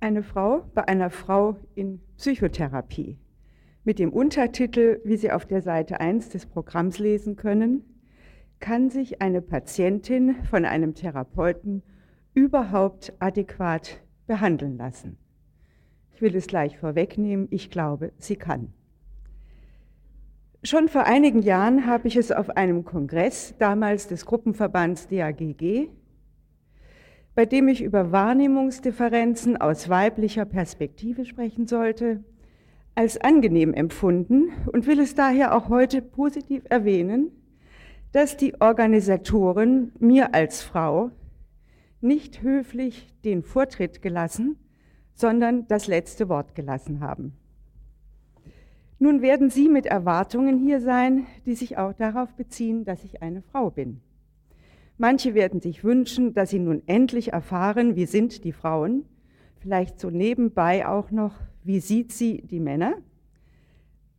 Eine 0.00 0.22
Frau 0.22 0.62
bei 0.74 0.86
einer 0.86 1.10
Frau 1.10 1.56
in 1.74 2.00
Psychotherapie 2.16 3.18
mit 3.82 3.98
dem 3.98 4.12
Untertitel, 4.12 5.00
wie 5.02 5.16
Sie 5.16 5.32
auf 5.32 5.44
der 5.44 5.60
Seite 5.60 5.98
1 5.98 6.28
des 6.28 6.46
Programms 6.46 7.00
lesen 7.00 7.34
können, 7.34 7.82
kann 8.60 8.90
sich 8.90 9.20
eine 9.20 9.42
Patientin 9.42 10.36
von 10.44 10.64
einem 10.64 10.94
Therapeuten 10.94 11.82
überhaupt 12.32 13.12
adäquat 13.18 14.00
behandeln 14.28 14.76
lassen? 14.76 15.18
Ich 16.14 16.22
will 16.22 16.36
es 16.36 16.46
gleich 16.46 16.78
vorwegnehmen, 16.78 17.48
ich 17.50 17.68
glaube, 17.68 18.12
sie 18.18 18.36
kann. 18.36 18.72
Schon 20.62 20.86
vor 20.86 21.06
einigen 21.06 21.42
Jahren 21.42 21.86
habe 21.86 22.06
ich 22.06 22.14
es 22.14 22.30
auf 22.30 22.50
einem 22.50 22.84
Kongress, 22.84 23.56
damals 23.58 24.06
des 24.06 24.26
Gruppenverbands 24.26 25.08
DAGG, 25.08 25.88
bei 27.38 27.46
dem 27.46 27.68
ich 27.68 27.84
über 27.84 28.10
Wahrnehmungsdifferenzen 28.10 29.56
aus 29.56 29.88
weiblicher 29.88 30.44
Perspektive 30.44 31.24
sprechen 31.24 31.68
sollte, 31.68 32.24
als 32.96 33.16
angenehm 33.16 33.74
empfunden 33.74 34.50
und 34.72 34.88
will 34.88 34.98
es 34.98 35.14
daher 35.14 35.54
auch 35.54 35.68
heute 35.68 36.02
positiv 36.02 36.64
erwähnen, 36.68 37.30
dass 38.10 38.36
die 38.36 38.60
Organisatoren 38.60 39.92
mir 40.00 40.34
als 40.34 40.62
Frau 40.62 41.12
nicht 42.00 42.42
höflich 42.42 43.14
den 43.24 43.44
Vortritt 43.44 44.02
gelassen, 44.02 44.56
sondern 45.14 45.68
das 45.68 45.86
letzte 45.86 46.28
Wort 46.28 46.56
gelassen 46.56 46.98
haben. 46.98 47.34
Nun 48.98 49.22
werden 49.22 49.48
Sie 49.48 49.68
mit 49.68 49.86
Erwartungen 49.86 50.58
hier 50.58 50.80
sein, 50.80 51.28
die 51.46 51.54
sich 51.54 51.78
auch 51.78 51.92
darauf 51.92 52.34
beziehen, 52.34 52.84
dass 52.84 53.04
ich 53.04 53.22
eine 53.22 53.42
Frau 53.42 53.70
bin. 53.70 54.00
Manche 55.00 55.34
werden 55.34 55.60
sich 55.60 55.84
wünschen, 55.84 56.34
dass 56.34 56.50
sie 56.50 56.58
nun 56.58 56.82
endlich 56.86 57.32
erfahren, 57.32 57.94
wie 57.94 58.06
sind 58.06 58.42
die 58.42 58.50
Frauen, 58.52 59.04
vielleicht 59.60 60.00
so 60.00 60.10
nebenbei 60.10 60.88
auch 60.88 61.12
noch, 61.12 61.36
wie 61.62 61.78
sieht 61.78 62.10
sie 62.10 62.42
die 62.42 62.58
Männer. 62.58 62.94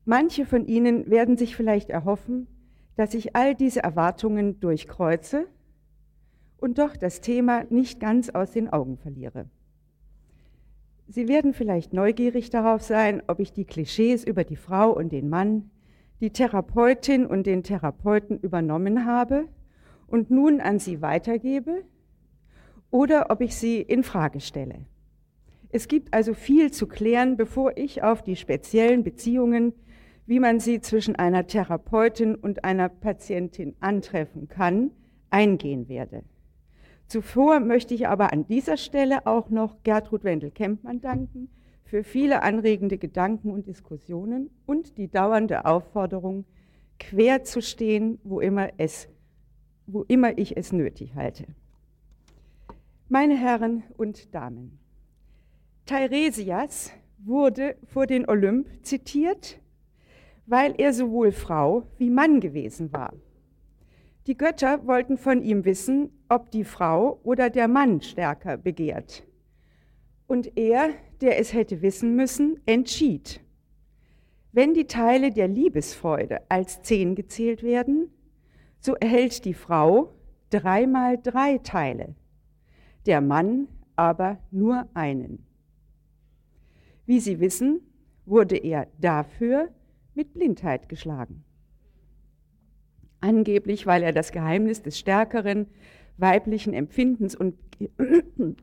Manche 0.06 0.46
von 0.46 0.66
ihnen 0.66 1.10
werden 1.10 1.38
sich 1.38 1.58
vielleicht 1.58 1.90
erhoffen, 1.90 2.48
dass 2.96 3.14
ich 3.14 3.36
all 3.36 3.56
diese 3.56 3.84
Erwartungen 3.84 4.62
durchkreuze 4.62 5.48
und 6.58 6.78
doch 6.78 6.96
das 6.96 7.20
Thema 7.20 7.66
nicht 7.70 8.00
ganz 8.00 8.30
aus 8.30 8.52
den 8.52 8.70
Augen 8.70 8.98
verliere. 8.98 9.50
Sie 11.10 11.28
werden 11.28 11.54
vielleicht 11.54 11.92
neugierig 11.92 12.52
darauf 12.52 12.84
sein, 12.84 13.22
ob 13.28 13.40
ich 13.40 13.52
die 13.52 13.66
Klischees 13.66 14.24
über 14.24 14.46
die 14.46 14.56
Frau 14.56 14.92
und 14.92 15.12
den 15.12 15.28
Mann, 15.28 15.72
die 16.22 16.30
Therapeutin 16.30 17.26
und 17.26 17.48
den 17.48 17.64
Therapeuten 17.64 18.40
übernommen 18.40 19.06
habe 19.06 19.50
und 20.10 20.32
nun 20.32 20.60
an 20.60 20.80
Sie 20.80 21.02
weitergebe 21.02 21.84
oder 22.92 23.28
ob 23.30 23.42
ich 23.42 23.56
sie 23.56 23.82
in 23.82 24.04
Frage 24.04 24.40
stelle. 24.40 24.86
Es 25.72 25.88
gibt 25.88 26.14
also 26.14 26.34
viel 26.34 26.72
zu 26.72 26.88
klären, 26.88 27.38
bevor 27.38 27.78
ich 27.78 28.02
auf 28.02 28.24
die 28.24 28.36
speziellen 28.36 29.04
Beziehungen, 29.04 29.74
wie 30.26 30.40
man 30.40 30.60
sie 30.60 30.82
zwischen 30.82 31.16
einer 31.16 31.46
Therapeutin 31.46 32.36
und 32.36 32.64
einer 32.64 32.90
Patientin 32.90 33.76
antreffen 33.80 34.48
kann, 34.48 34.92
eingehen 35.30 35.88
werde. 35.88 36.24
Zuvor 37.08 37.60
möchte 37.60 37.94
ich 37.94 38.08
aber 38.08 38.34
an 38.34 38.48
dieser 38.48 38.78
Stelle 38.78 39.26
auch 39.26 39.50
noch 39.50 39.84
Gertrud 39.84 40.24
Wendel-Kempmann 40.24 41.02
danken 41.02 41.50
für 41.84 42.04
viele 42.04 42.44
anregende 42.44 43.00
Gedanken 43.00 43.50
und 43.50 43.68
Diskussionen 43.68 44.52
und 44.68 44.98
die 44.98 45.08
dauernde 45.08 45.66
Aufforderung, 45.66 46.46
quer 47.00 47.44
zu 47.44 47.62
stehen, 47.62 48.20
wo 48.24 48.40
immer 48.40 48.70
es 48.78 49.10
wo 49.92 50.04
immer 50.04 50.38
ich 50.38 50.58
es 50.58 50.72
nötig 50.72 51.16
halte. 51.16 51.46
Meine 53.08 53.38
Herren 53.38 53.84
und 53.98 54.34
Damen, 54.36 54.78
Teiresias 55.86 56.92
wurde 57.18 57.76
vor 57.86 58.06
den 58.06 58.30
Olymp 58.30 58.68
zitiert, 58.84 59.60
weil 60.46 60.76
er 60.78 60.94
sowohl 60.94 61.32
Frau 61.32 61.88
wie 61.98 62.10
Mann 62.10 62.40
gewesen 62.40 62.94
war. 62.94 63.14
Die 64.28 64.38
Götter 64.38 64.86
wollten 64.86 65.18
von 65.18 65.42
ihm 65.42 65.66
wissen, 65.66 66.12
ob 66.30 66.52
die 66.52 66.64
Frau 66.64 67.20
oder 67.24 67.50
der 67.50 67.68
Mann 67.68 68.02
stärker 68.02 68.58
begehrt. 68.58 69.24
Und 70.28 70.56
er, 70.56 70.90
der 71.22 71.40
es 71.40 71.54
hätte 71.54 71.82
wissen 71.82 72.16
müssen, 72.16 72.60
entschied. 72.68 73.42
Wenn 74.52 74.76
die 74.76 74.86
Teile 74.86 75.32
der 75.32 75.48
Liebesfreude 75.48 76.42
als 76.50 76.84
zehn 76.84 77.16
gezählt 77.16 77.64
werden, 77.64 78.12
so 78.80 78.96
erhält 78.96 79.46
die 79.46 79.54
Frau 79.54 80.14
dreimal 80.50 81.18
drei 81.22 81.58
Teile, 81.60 82.16
der 83.06 83.22
Mann 83.22 83.68
aber 83.96 84.40
nur 84.52 84.88
einen. 84.94 85.46
Wie 87.06 87.20
Sie 87.20 87.40
wissen, 87.40 87.82
wurde 88.26 88.58
er 88.58 88.88
dafür 89.00 89.70
mit 90.14 90.34
Blindheit 90.34 90.90
geschlagen. 90.90 91.44
Angeblich, 93.22 93.86
weil 93.86 94.04
er 94.04 94.14
das 94.14 94.32
Geheimnis 94.32 94.82
des 94.82 94.98
stärkeren 94.98 95.68
weiblichen 96.18 96.74
Empfindens 96.74 97.36
und 97.36 97.56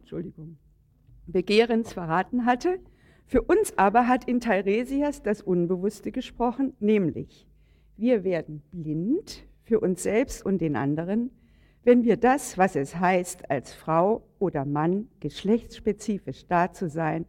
Begehrens 1.26 1.92
verraten 1.92 2.46
hatte. 2.46 2.78
Für 3.26 3.42
uns 3.42 3.76
aber 3.76 4.06
hat 4.06 4.28
in 4.28 4.40
Teiresias 4.40 5.22
das 5.22 5.42
Unbewusste 5.42 6.12
gesprochen, 6.12 6.74
nämlich 6.78 7.46
wir 7.96 8.24
werden 8.24 8.62
blind 8.70 9.46
für 9.66 9.80
uns 9.80 10.04
selbst 10.04 10.46
und 10.46 10.60
den 10.60 10.76
anderen, 10.76 11.30
wenn 11.82 12.04
wir 12.04 12.16
das, 12.16 12.56
was 12.56 12.76
es 12.76 12.96
heißt, 12.96 13.50
als 13.50 13.74
Frau 13.74 14.22
oder 14.38 14.64
Mann 14.64 15.08
geschlechtsspezifisch 15.20 16.46
da 16.46 16.72
zu 16.72 16.88
sein, 16.88 17.26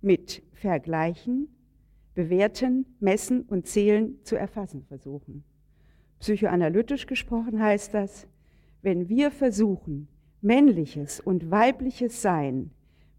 mit 0.00 0.42
Vergleichen, 0.52 1.48
Bewerten, 2.14 2.86
Messen 3.00 3.42
und 3.42 3.66
Zählen 3.66 4.18
zu 4.22 4.36
erfassen 4.36 4.84
versuchen. 4.84 5.44
Psychoanalytisch 6.20 7.06
gesprochen 7.06 7.60
heißt 7.60 7.94
das, 7.94 8.26
wenn 8.82 9.08
wir 9.08 9.30
versuchen, 9.30 10.08
männliches 10.40 11.20
und 11.20 11.50
weibliches 11.50 12.22
Sein 12.22 12.70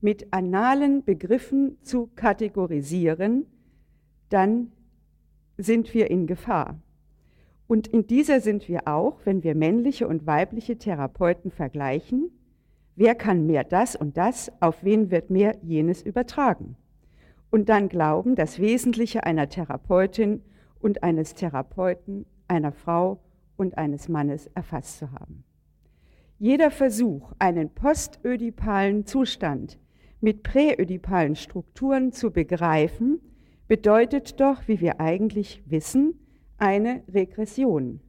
mit 0.01 0.31
analen 0.31 1.03
Begriffen 1.03 1.77
zu 1.81 2.07
kategorisieren, 2.15 3.45
dann 4.29 4.71
sind 5.57 5.93
wir 5.93 6.09
in 6.09 6.27
Gefahr. 6.27 6.79
Und 7.69 7.85
in 7.85 8.07
dieser 8.07 8.41
sind 8.41 8.67
wir 8.67 8.87
auch, 8.87 9.19
wenn 9.25 9.43
wir 9.43 9.53
männliche 9.53 10.07
und 10.07 10.25
weibliche 10.25 10.79
Therapeuten 10.79 11.51
vergleichen. 11.51 12.31
Wer 12.95 13.13
kann 13.13 13.45
mehr 13.45 13.63
das 13.63 13.95
und 13.95 14.17
das, 14.17 14.51
auf 14.59 14.83
wen 14.83 15.11
wird 15.11 15.29
mehr 15.29 15.55
jenes 15.61 16.01
übertragen? 16.01 16.77
Und 17.51 17.69
dann 17.69 17.87
glauben, 17.87 18.33
das 18.35 18.57
Wesentliche 18.57 19.23
einer 19.23 19.49
Therapeutin 19.49 20.41
und 20.79 21.03
eines 21.03 21.35
Therapeuten, 21.35 22.25
einer 22.47 22.71
Frau 22.71 23.19
und 23.55 23.77
eines 23.77 24.09
Mannes 24.09 24.47
erfasst 24.55 24.97
zu 24.97 25.11
haben. 25.11 25.43
Jeder 26.39 26.71
Versuch, 26.71 27.33
einen 27.37 27.69
postödipalen 27.69 29.05
Zustand 29.05 29.77
mit 30.21 30.41
präödipalen 30.41 31.35
Strukturen 31.35 32.13
zu 32.13 32.31
begreifen, 32.31 33.21
bedeutet 33.67 34.39
doch, 34.39 34.67
wie 34.67 34.81
wir 34.81 34.99
eigentlich 34.99 35.61
wissen, 35.67 36.15
eine 36.59 37.03
Regression. 37.13 38.01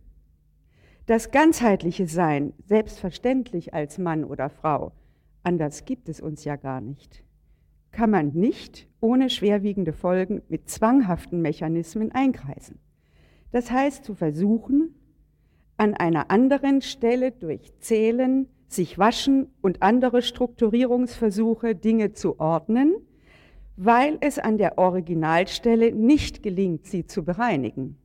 Das 1.06 1.30
ganzheitliche 1.30 2.06
Sein, 2.06 2.52
selbstverständlich 2.66 3.74
als 3.74 3.98
Mann 3.98 4.24
oder 4.24 4.48
Frau, 4.48 4.92
anders 5.42 5.84
gibt 5.84 6.08
es 6.08 6.20
uns 6.20 6.44
ja 6.44 6.56
gar 6.56 6.80
nicht, 6.80 7.24
kann 7.90 8.10
man 8.10 8.28
nicht 8.32 8.88
ohne 9.00 9.30
schwerwiegende 9.30 9.92
Folgen 9.92 10.42
mit 10.48 10.68
zwanghaften 10.68 11.42
Mechanismen 11.42 12.12
einkreisen. 12.12 12.78
Das 13.50 13.70
heißt, 13.70 14.04
zu 14.04 14.14
versuchen, 14.14 14.94
an 15.76 15.94
einer 15.94 16.30
anderen 16.30 16.82
Stelle 16.82 17.32
durch 17.32 17.72
Zählen, 17.80 18.48
sich 18.68 18.98
waschen 18.98 19.48
und 19.62 19.82
andere 19.82 20.22
Strukturierungsversuche 20.22 21.74
Dinge 21.74 22.12
zu 22.12 22.38
ordnen, 22.38 22.94
weil 23.76 24.18
es 24.20 24.38
an 24.38 24.58
der 24.58 24.78
Originalstelle 24.78 25.92
nicht 25.92 26.42
gelingt, 26.42 26.86
sie 26.86 27.06
zu 27.06 27.24
bereinigen. 27.24 27.96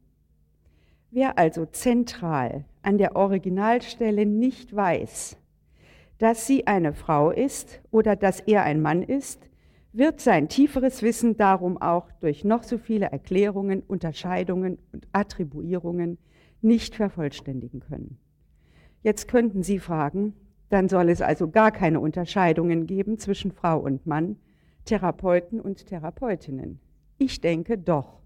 Wer 1.16 1.38
also 1.38 1.66
zentral 1.66 2.66
an 2.82 2.98
der 2.98 3.16
Originalstelle 3.16 4.26
nicht 4.26 4.76
weiß, 4.76 5.38
dass 6.18 6.46
sie 6.46 6.68
eine 6.68 6.92
Frau 6.92 7.32
ist 7.32 7.80
oder 7.90 8.18
dass 8.18 8.42
er 8.42 8.64
ein 8.64 8.82
Mann 8.82 9.02
ist, 9.02 9.50
wird 9.94 10.20
sein 10.20 10.50
tieferes 10.50 11.04
Wissen 11.04 11.38
darum 11.38 11.82
auch 11.82 12.12
durch 12.20 12.44
noch 12.44 12.64
so 12.64 12.78
viele 12.78 13.06
Erklärungen, 13.06 13.82
Unterscheidungen 13.82 14.78
und 14.92 15.08
Attribuierungen 15.14 16.18
nicht 16.62 16.96
vervollständigen 16.96 17.80
können. 17.80 18.18
Jetzt 19.02 19.30
könnten 19.30 19.64
Sie 19.64 19.80
fragen, 19.80 20.34
dann 20.68 20.90
soll 20.90 21.08
es 21.08 21.22
also 21.22 21.50
gar 21.50 21.72
keine 21.72 22.02
Unterscheidungen 22.02 22.88
geben 22.88 23.20
zwischen 23.20 23.54
Frau 23.54 23.80
und 23.80 24.06
Mann, 24.06 24.36
Therapeuten 24.84 25.62
und 25.62 25.86
Therapeutinnen. 25.86 26.82
Ich 27.18 27.40
denke 27.40 27.78
doch 27.78 28.25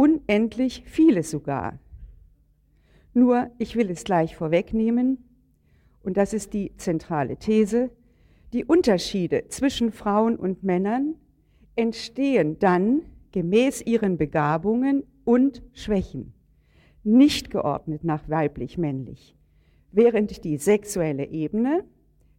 unendlich 0.00 0.82
vieles 0.86 1.30
sogar. 1.30 1.78
Nur, 3.12 3.50
ich 3.58 3.76
will 3.76 3.90
es 3.90 4.02
gleich 4.04 4.34
vorwegnehmen, 4.34 5.18
und 6.02 6.16
das 6.16 6.32
ist 6.32 6.54
die 6.54 6.74
zentrale 6.78 7.36
These, 7.36 7.90
Die 8.54 8.64
Unterschiede 8.64 9.46
zwischen 9.48 9.92
Frauen 9.92 10.36
und 10.36 10.64
Männern 10.64 11.16
entstehen 11.76 12.58
dann 12.58 13.02
gemäß 13.30 13.82
ihren 13.82 14.16
Begabungen 14.16 15.04
und 15.24 15.62
Schwächen, 15.72 16.32
nicht 17.04 17.50
geordnet 17.50 18.02
nach 18.02 18.26
weiblich-männlich, 18.28 19.36
während 19.92 20.44
die 20.44 20.56
sexuelle 20.56 21.26
Ebene 21.26 21.84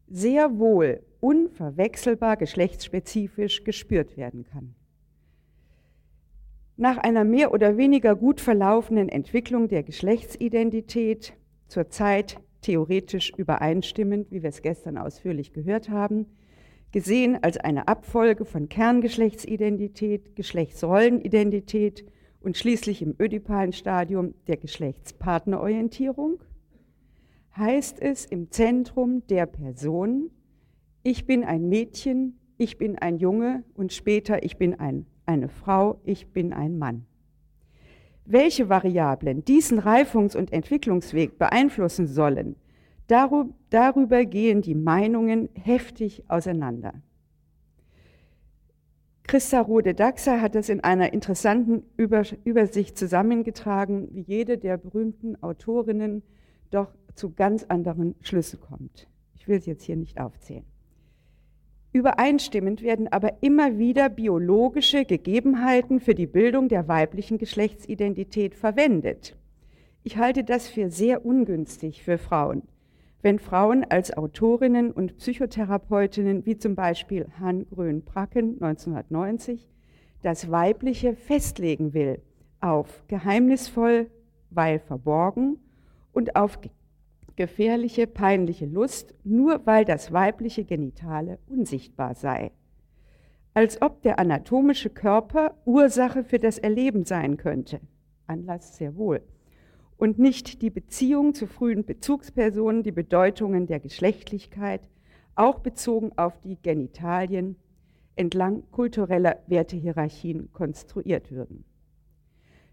sehr 0.09 0.57
wohl 0.57 1.03
unverwechselbar 1.19 2.37
geschlechtsspezifisch 2.37 3.63
gespürt 3.63 4.17
werden 4.17 4.45
kann. 4.45 4.73
Nach 6.77 6.97
einer 6.97 7.23
mehr 7.23 7.53
oder 7.53 7.77
weniger 7.77 8.15
gut 8.15 8.41
verlaufenden 8.41 9.09
Entwicklung 9.09 9.67
der 9.67 9.83
Geschlechtsidentität, 9.83 11.33
zurzeit 11.67 12.39
theoretisch 12.61 13.31
übereinstimmend, 13.35 14.31
wie 14.31 14.43
wir 14.43 14.49
es 14.49 14.61
gestern 14.61 14.97
ausführlich 14.97 15.53
gehört 15.53 15.89
haben, 15.89 16.27
gesehen 16.91 17.37
als 17.41 17.57
eine 17.57 17.87
Abfolge 17.87 18.45
von 18.45 18.69
Kerngeschlechtsidentität, 18.69 20.35
Geschlechtsrollenidentität 20.35 22.05
und 22.41 22.57
schließlich 22.57 23.01
im 23.01 23.15
ödipalen 23.19 23.73
Stadium 23.73 24.33
der 24.47 24.57
Geschlechtspartnerorientierung, 24.57 26.41
heißt 27.55 28.01
es 28.01 28.25
im 28.25 28.51
Zentrum 28.51 29.25
der 29.27 29.45
Person, 29.45 30.31
ich 31.03 31.25
bin 31.25 31.43
ein 31.43 31.67
Mädchen, 31.67 32.39
ich 32.57 32.77
bin 32.77 32.97
ein 32.97 33.17
Junge 33.17 33.63
und 33.73 33.91
später 33.91 34.43
ich 34.43 34.57
bin 34.57 34.79
ein 34.79 35.05
eine 35.31 35.49
Frau, 35.49 35.99
ich 36.03 36.31
bin 36.31 36.53
ein 36.53 36.77
Mann. 36.77 37.05
Welche 38.25 38.69
Variablen 38.69 39.43
diesen 39.43 39.79
Reifungs- 39.79 40.35
und 40.35 40.53
Entwicklungsweg 40.53 41.39
beeinflussen 41.39 42.05
sollen, 42.07 42.55
darüber 43.07 44.25
gehen 44.25 44.61
die 44.61 44.75
Meinungen 44.75 45.49
heftig 45.53 46.23
auseinander. 46.29 46.93
Christa 49.23 49.61
Rode-Daxer 49.61 50.41
hat 50.41 50.55
das 50.55 50.69
in 50.69 50.81
einer 50.81 51.13
interessanten 51.13 51.83
Übersicht 51.97 52.97
zusammengetragen, 52.97 54.09
wie 54.11 54.21
jede 54.21 54.57
der 54.57 54.77
berühmten 54.77 55.41
Autorinnen 55.41 56.21
doch 56.69 56.93
zu 57.15 57.31
ganz 57.33 57.63
anderen 57.63 58.15
Schlüssen 58.21 58.59
kommt. 58.59 59.07
Ich 59.35 59.47
will 59.47 59.61
sie 59.61 59.71
jetzt 59.71 59.83
hier 59.83 59.95
nicht 59.95 60.19
aufzählen. 60.19 60.65
Übereinstimmend 61.93 62.81
werden 62.81 63.09
aber 63.09 63.41
immer 63.41 63.77
wieder 63.77 64.07
biologische 64.07 65.03
Gegebenheiten 65.03 65.99
für 65.99 66.15
die 66.15 66.27
Bildung 66.27 66.69
der 66.69 66.87
weiblichen 66.87 67.37
Geschlechtsidentität 67.37 68.55
verwendet. 68.55 69.35
Ich 70.03 70.17
halte 70.17 70.45
das 70.45 70.69
für 70.69 70.89
sehr 70.89 71.25
ungünstig 71.25 72.01
für 72.01 72.17
Frauen, 72.17 72.63
wenn 73.21 73.39
Frauen 73.39 73.83
als 73.83 74.15
Autorinnen 74.15 74.91
und 74.91 75.17
Psychotherapeutinnen 75.17 76.45
wie 76.45 76.57
zum 76.57 76.75
Beispiel 76.75 77.27
Han 77.39 77.65
Grön-Pracken 77.69 78.53
1990 78.61 79.67
das 80.21 80.49
Weibliche 80.49 81.15
festlegen 81.15 81.93
will 81.93 82.21
auf 82.61 83.03
geheimnisvoll, 83.07 84.09
weil 84.49 84.79
verborgen 84.79 85.57
und 86.13 86.35
auf 86.35 86.59
gefährliche, 87.41 88.05
peinliche 88.05 88.67
Lust, 88.67 89.15
nur 89.23 89.65
weil 89.65 89.83
das 89.83 90.13
weibliche 90.13 90.63
Genitale 90.63 91.39
unsichtbar 91.47 92.13
sei. 92.13 92.51
Als 93.55 93.81
ob 93.81 94.03
der 94.03 94.19
anatomische 94.19 94.91
Körper 94.91 95.55
Ursache 95.65 96.23
für 96.23 96.37
das 96.37 96.59
Erleben 96.59 97.03
sein 97.03 97.37
könnte. 97.37 97.79
Anlass 98.27 98.77
sehr 98.77 98.95
wohl. 98.95 99.23
Und 99.97 100.19
nicht 100.19 100.61
die 100.61 100.69
Beziehung 100.69 101.33
zu 101.33 101.47
frühen 101.47 101.83
Bezugspersonen, 101.83 102.83
die 102.83 102.91
Bedeutungen 102.91 103.65
der 103.65 103.79
Geschlechtlichkeit, 103.79 104.87
auch 105.33 105.61
bezogen 105.61 106.11
auf 106.17 106.39
die 106.41 106.61
Genitalien, 106.61 107.55
entlang 108.15 108.69
kultureller 108.69 109.39
Wertehierarchien 109.47 110.53
konstruiert 110.53 111.31
würden. 111.31 111.65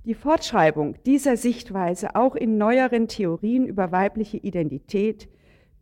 Die 0.09 0.15
Fortschreibung 0.15 0.95
dieser 1.05 1.37
Sichtweise 1.37 2.17
auch 2.17 2.35
in 2.35 2.57
neueren 2.57 3.09
Theorien 3.09 3.67
über 3.67 3.93
weibliche 3.93 4.39
Identität 4.39 5.29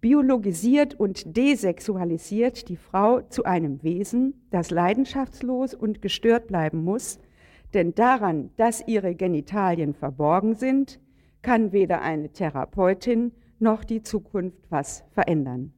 biologisiert 0.00 0.99
und 0.99 1.37
desexualisiert 1.37 2.69
die 2.69 2.76
Frau 2.76 3.20
zu 3.20 3.44
einem 3.44 3.84
Wesen, 3.84 4.34
das 4.50 4.73
leidenschaftslos 4.73 5.75
und 5.75 6.02
gestört 6.02 6.49
bleiben 6.49 6.82
muss, 6.82 7.20
denn 7.73 7.94
daran, 7.94 8.50
dass 8.56 8.82
ihre 8.88 9.14
Genitalien 9.14 9.94
verborgen 9.94 10.56
sind, 10.56 10.99
kann 11.43 11.70
weder 11.70 12.02
eine 12.02 12.31
Therapeutin 12.31 13.31
noch 13.61 13.84
die 13.84 14.02
Zukunft 14.02 14.58
was 14.70 15.05
verändern. 15.12 15.73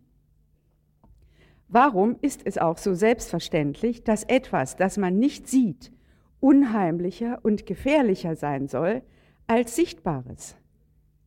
Warum 1.68 2.16
ist 2.22 2.46
es 2.46 2.56
auch 2.56 2.78
so 2.78 2.94
selbstverständlich, 2.94 4.04
dass 4.04 4.24
etwas, 4.24 4.74
das 4.76 4.96
man 4.96 5.18
nicht 5.18 5.48
sieht, 5.48 5.92
unheimlicher 6.40 7.38
und 7.42 7.66
gefährlicher 7.66 8.36
sein 8.36 8.68
soll 8.68 9.02
als 9.46 9.76
Sichtbares. 9.76 10.56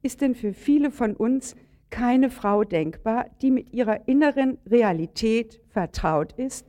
Ist 0.04 0.22
denn 0.22 0.36
für 0.36 0.54
viele 0.54 0.92
von 0.92 1.16
uns 1.16 1.56
keine 1.90 2.30
Frau 2.30 2.64
denkbar, 2.64 3.26
die 3.42 3.52
mit 3.52 3.74
ihrer 3.74 4.08
inneren 4.08 4.58
Realität 4.66 5.62
vertraut 5.70 6.34
ist 6.34 6.66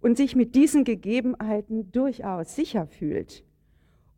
und 0.00 0.16
sich 0.16 0.36
mit 0.36 0.54
diesen 0.54 0.84
Gegebenheiten 0.84 1.92
durchaus 1.92 2.54
sicher 2.56 2.86
fühlt? 2.86 3.44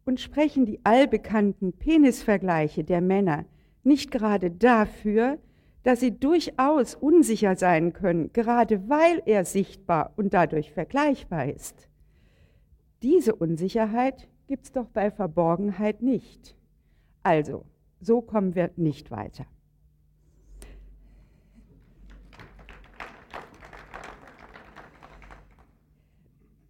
Und 0.05 0.21
sprechen 0.21 0.67
die 0.67 0.81
allbekannten 0.85 1.73
Penisvergleiche 1.73 2.85
der 2.85 3.01
Männer 3.01 3.45
nicht 3.83 4.11
gerade 4.11 4.51
dafür, 4.51 5.39
dass 5.83 6.01
sie 6.01 6.19
durchaus 6.19 6.95
unsicher 6.95 7.57
sein 7.57 7.93
können, 7.93 8.33
gerade 8.33 8.89
weil 8.89 9.23
er 9.27 9.45
sichtbar 9.45 10.13
und 10.17 10.35
dadurch 10.35 10.73
vergleichbar 10.73 11.49
ist? 11.49 11.89
Diese 13.03 13.35
Unsicherheit 13.35 14.29
gibt 14.47 14.65
es 14.65 14.73
doch 14.73 14.87
bei 14.87 15.11
Verborgenheit 15.11 16.03
nicht. 16.03 16.57
Also, 17.23 17.65
so 18.01 18.21
kommen 18.23 18.55
wir 18.55 18.71
nicht 18.77 19.11
weiter. 19.11 19.47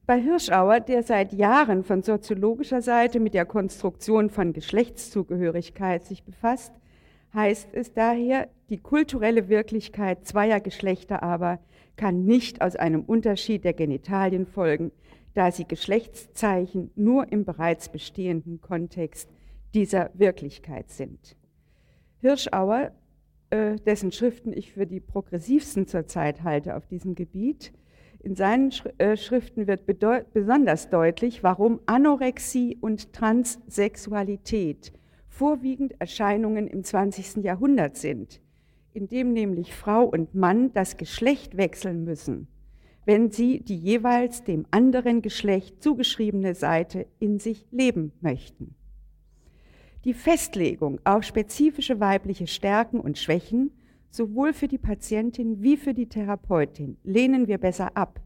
Bei 0.07 0.21
Hirschauer, 0.21 0.79
der 0.79 1.03
seit 1.03 1.33
Jahren 1.33 1.83
von 1.83 2.03
soziologischer 2.03 2.81
Seite 2.81 3.19
mit 3.19 3.35
der 3.35 3.45
Konstruktion 3.45 4.31
von 4.31 4.53
Geschlechtszugehörigkeit 4.53 6.05
sich 6.05 6.23
befasst, 6.23 6.73
heißt 7.35 7.71
es 7.73 7.93
daher, 7.93 8.49
die 8.71 8.79
kulturelle 8.79 9.49
Wirklichkeit 9.49 10.25
zweier 10.25 10.61
Geschlechter 10.61 11.25
aber 11.25 11.59
kann 11.97 12.25
nicht 12.25 12.63
aus 12.63 12.77
einem 12.77 13.03
Unterschied 13.03 13.65
der 13.65 13.73
Genitalien 13.73 14.47
folgen, 14.47 14.93
da 15.37 15.53
sie 15.53 15.69
Geschlechtszeichen 15.69 16.91
nur 16.97 17.31
im 17.31 17.45
bereits 17.45 17.91
bestehenden 17.91 18.63
Kontext 18.63 19.29
dieser 19.75 20.11
Wirklichkeit 20.15 20.89
sind. 20.91 21.37
Hirschauer, 22.21 22.93
äh, 23.51 23.77
dessen 23.77 24.13
Schriften 24.13 24.55
ich 24.55 24.73
für 24.73 24.87
die 24.87 24.99
progressivsten 24.99 25.87
zurzeit 25.87 26.43
halte 26.43 26.75
auf 26.75 26.87
diesem 26.87 27.15
Gebiet, 27.15 27.75
in 28.21 28.35
seinen 28.35 28.73
äh, 28.97 29.19
Schriften 29.19 29.67
wird 29.67 29.83
besonders 30.33 30.89
deutlich, 30.89 31.43
warum 31.43 31.81
Anorexie 31.85 32.79
und 32.81 33.13
Transsexualität 33.13 34.95
vorwiegend 35.29 36.01
Erscheinungen 36.01 36.67
im 36.67 36.83
20. 36.83 37.45
Jahrhundert 37.45 37.99
sind, 37.99 38.41
in 38.95 39.07
dem 39.07 39.35
nämlich 39.35 39.75
Frau 39.75 40.05
und 40.05 40.35
Mann 40.35 40.73
das 40.73 40.97
Geschlecht 40.97 41.59
wechseln 41.59 42.05
müssen 42.05 42.49
wenn 43.07 43.31
sie 43.31 43.61
die 43.61 43.77
jeweils 43.77 44.43
dem 44.45 44.67
anderen 44.73 45.23
Geschlecht 45.23 45.83
zugeschriebene 45.83 46.55
Seite 46.55 47.07
in 47.21 47.39
sich 47.39 47.67
leben 47.71 48.13
möchten. 48.21 48.75
Die 50.05 50.13
Festlegung 50.13 51.01
auf 51.05 51.23
spezifische 51.23 52.01
weibliche 52.01 52.47
Stärken 52.47 53.01
und 53.01 53.17
Schwächen, 53.17 53.71
sowohl 54.11 54.53
für 54.53 54.69
die 54.69 54.79
Patientin 54.79 55.63
wie 55.63 55.77
für 55.77 55.95
die 55.95 56.09
Therapeutin, 56.09 56.97
lehnen 57.05 57.47
wir 57.47 57.59
besser 57.59 57.97
ab, 57.97 58.21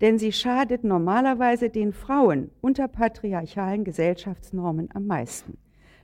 denn 0.00 0.18
sie 0.18 0.32
schadet 0.32 0.84
normalerweise 0.84 1.70
den 1.70 1.92
Frauen 1.92 2.50
unter 2.60 2.88
patriarchalen 2.88 3.84
Gesellschaftsnormen 3.84 4.90
am 4.94 5.06
meisten. 5.06 5.56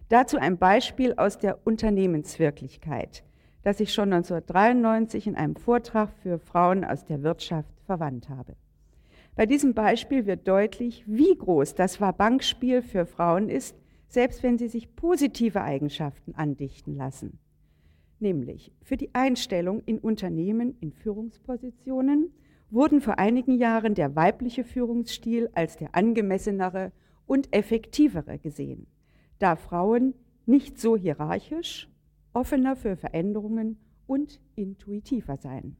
Dazu 0.08 0.38
ein 0.38 0.58
Beispiel 0.58 1.14
aus 1.16 1.38
der 1.38 1.58
Unternehmenswirklichkeit, 1.66 3.24
das 3.62 3.80
ich 3.80 3.92
schon 3.92 4.12
1993 4.12 5.26
in 5.26 5.36
einem 5.36 5.56
Vortrag 5.56 6.10
für 6.22 6.38
Frauen 6.38 6.84
aus 6.84 7.04
der 7.04 7.22
Wirtschaft 7.22 7.68
verwandt 7.84 8.28
habe. 8.28 8.56
Bei 9.34 9.46
diesem 9.46 9.72
Beispiel 9.72 10.26
wird 10.26 10.46
deutlich, 10.46 11.04
wie 11.06 11.34
groß 11.34 11.74
das 11.74 12.00
Wabankspiel 12.00 12.82
für 12.82 13.06
Frauen 13.06 13.48
ist, 13.48 13.76
selbst 14.08 14.42
wenn 14.42 14.58
sie 14.58 14.68
sich 14.68 14.94
positive 14.94 15.62
Eigenschaften 15.62 16.34
andichten 16.34 16.96
lassen. 16.96 17.38
Nämlich 18.20 18.72
für 18.82 18.96
die 18.96 19.14
Einstellung 19.14 19.82
in 19.84 19.98
Unternehmen 19.98 20.76
in 20.80 20.92
Führungspositionen 20.92 22.32
wurden 22.70 23.00
vor 23.00 23.18
einigen 23.18 23.58
Jahren 23.58 23.94
der 23.94 24.14
weibliche 24.14 24.64
Führungsstil 24.64 25.50
als 25.54 25.76
der 25.76 25.94
angemessenere 25.94 26.92
und 27.26 27.54
effektivere 27.54 28.38
gesehen, 28.38 28.86
da 29.38 29.56
Frauen 29.56 30.14
nicht 30.46 30.78
so 30.78 30.96
hierarchisch, 30.96 31.88
offener 32.32 32.76
für 32.76 32.96
Veränderungen 32.96 33.78
und 34.06 34.40
intuitiver 34.56 35.36
seien. 35.36 35.76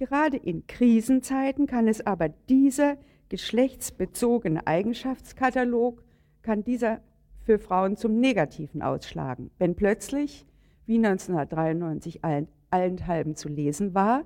Gerade 0.00 0.38
in 0.38 0.66
Krisenzeiten 0.66 1.66
kann 1.66 1.86
es 1.86 2.06
aber 2.06 2.30
dieser 2.30 2.96
geschlechtsbezogene 3.28 4.66
Eigenschaftskatalog, 4.66 6.02
kann 6.40 6.64
dieser 6.64 7.02
für 7.42 7.58
Frauen 7.58 7.98
zum 7.98 8.18
Negativen 8.18 8.80
ausschlagen, 8.80 9.50
wenn 9.58 9.74
plötzlich, 9.74 10.46
wie 10.86 10.96
1993 10.96 12.22
allenthalben 12.70 13.36
zu 13.36 13.50
lesen 13.50 13.92
war, 13.92 14.24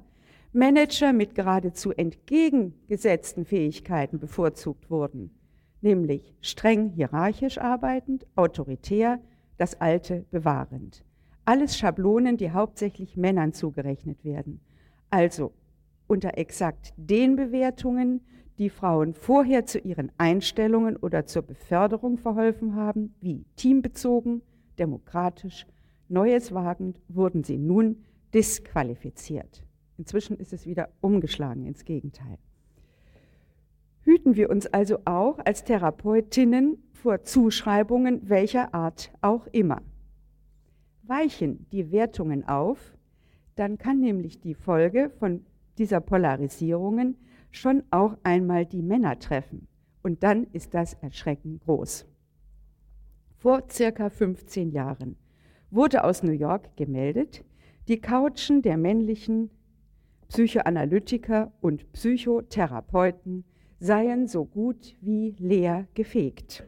Manager 0.52 1.12
mit 1.12 1.34
geradezu 1.34 1.90
entgegengesetzten 1.90 3.44
Fähigkeiten 3.44 4.20
bevorzugt 4.20 4.88
wurden, 4.90 5.34
nämlich 5.80 6.36
streng 6.40 6.90
hierarchisch 6.90 7.58
arbeitend, 7.58 8.28
autoritär, 8.36 9.18
das 9.56 9.80
Alte 9.80 10.24
bewahrend. 10.30 11.04
Alles 11.44 11.76
Schablonen, 11.76 12.36
die 12.36 12.52
hauptsächlich 12.52 13.16
Männern 13.16 13.52
zugerechnet 13.52 14.24
werden. 14.24 14.60
Also 15.10 15.52
unter 16.06 16.36
exakt 16.38 16.92
den 16.96 17.36
Bewertungen, 17.36 18.20
die 18.58 18.70
Frauen 18.70 19.14
vorher 19.14 19.66
zu 19.66 19.78
ihren 19.78 20.12
Einstellungen 20.18 20.96
oder 20.96 21.26
zur 21.26 21.42
Beförderung 21.42 22.18
verholfen 22.18 22.76
haben, 22.76 23.14
wie 23.20 23.44
teambezogen, 23.56 24.42
demokratisch, 24.78 25.66
Neues 26.08 26.52
wagend, 26.52 27.00
wurden 27.08 27.44
sie 27.44 27.58
nun 27.58 28.04
disqualifiziert. 28.34 29.64
Inzwischen 29.96 30.36
ist 30.36 30.52
es 30.52 30.66
wieder 30.66 30.90
umgeschlagen 31.00 31.66
ins 31.66 31.84
Gegenteil. 31.84 32.38
Hüten 34.02 34.36
wir 34.36 34.50
uns 34.50 34.66
also 34.66 34.98
auch 35.06 35.38
als 35.44 35.64
Therapeutinnen 35.64 36.76
vor 36.92 37.22
Zuschreibungen 37.22 38.28
welcher 38.28 38.74
Art 38.74 39.10
auch 39.22 39.46
immer. 39.48 39.80
Weichen 41.02 41.66
die 41.72 41.90
Wertungen 41.90 42.46
auf, 42.46 42.96
dann 43.56 43.78
kann 43.78 44.00
nämlich 44.00 44.40
die 44.40 44.54
Folge 44.54 45.10
von 45.18 45.46
dieser 45.78 46.00
Polarisierungen 46.00 47.16
schon 47.50 47.82
auch 47.90 48.16
einmal 48.22 48.66
die 48.66 48.82
Männer 48.82 49.18
treffen. 49.18 49.66
Und 50.02 50.22
dann 50.22 50.44
ist 50.52 50.74
das 50.74 50.94
erschreckend 50.94 51.62
groß. 51.64 52.06
Vor 53.38 53.64
circa 53.70 54.10
15 54.10 54.70
Jahren 54.70 55.16
wurde 55.70 56.04
aus 56.04 56.22
New 56.22 56.32
York 56.32 56.76
gemeldet, 56.76 57.44
die 57.88 58.00
Couchen 58.00 58.62
der 58.62 58.76
männlichen 58.76 59.50
Psychoanalytiker 60.28 61.52
und 61.60 61.92
Psychotherapeuten 61.92 63.44
seien 63.78 64.26
so 64.26 64.44
gut 64.44 64.96
wie 65.00 65.34
leer 65.38 65.86
gefegt. 65.94 66.66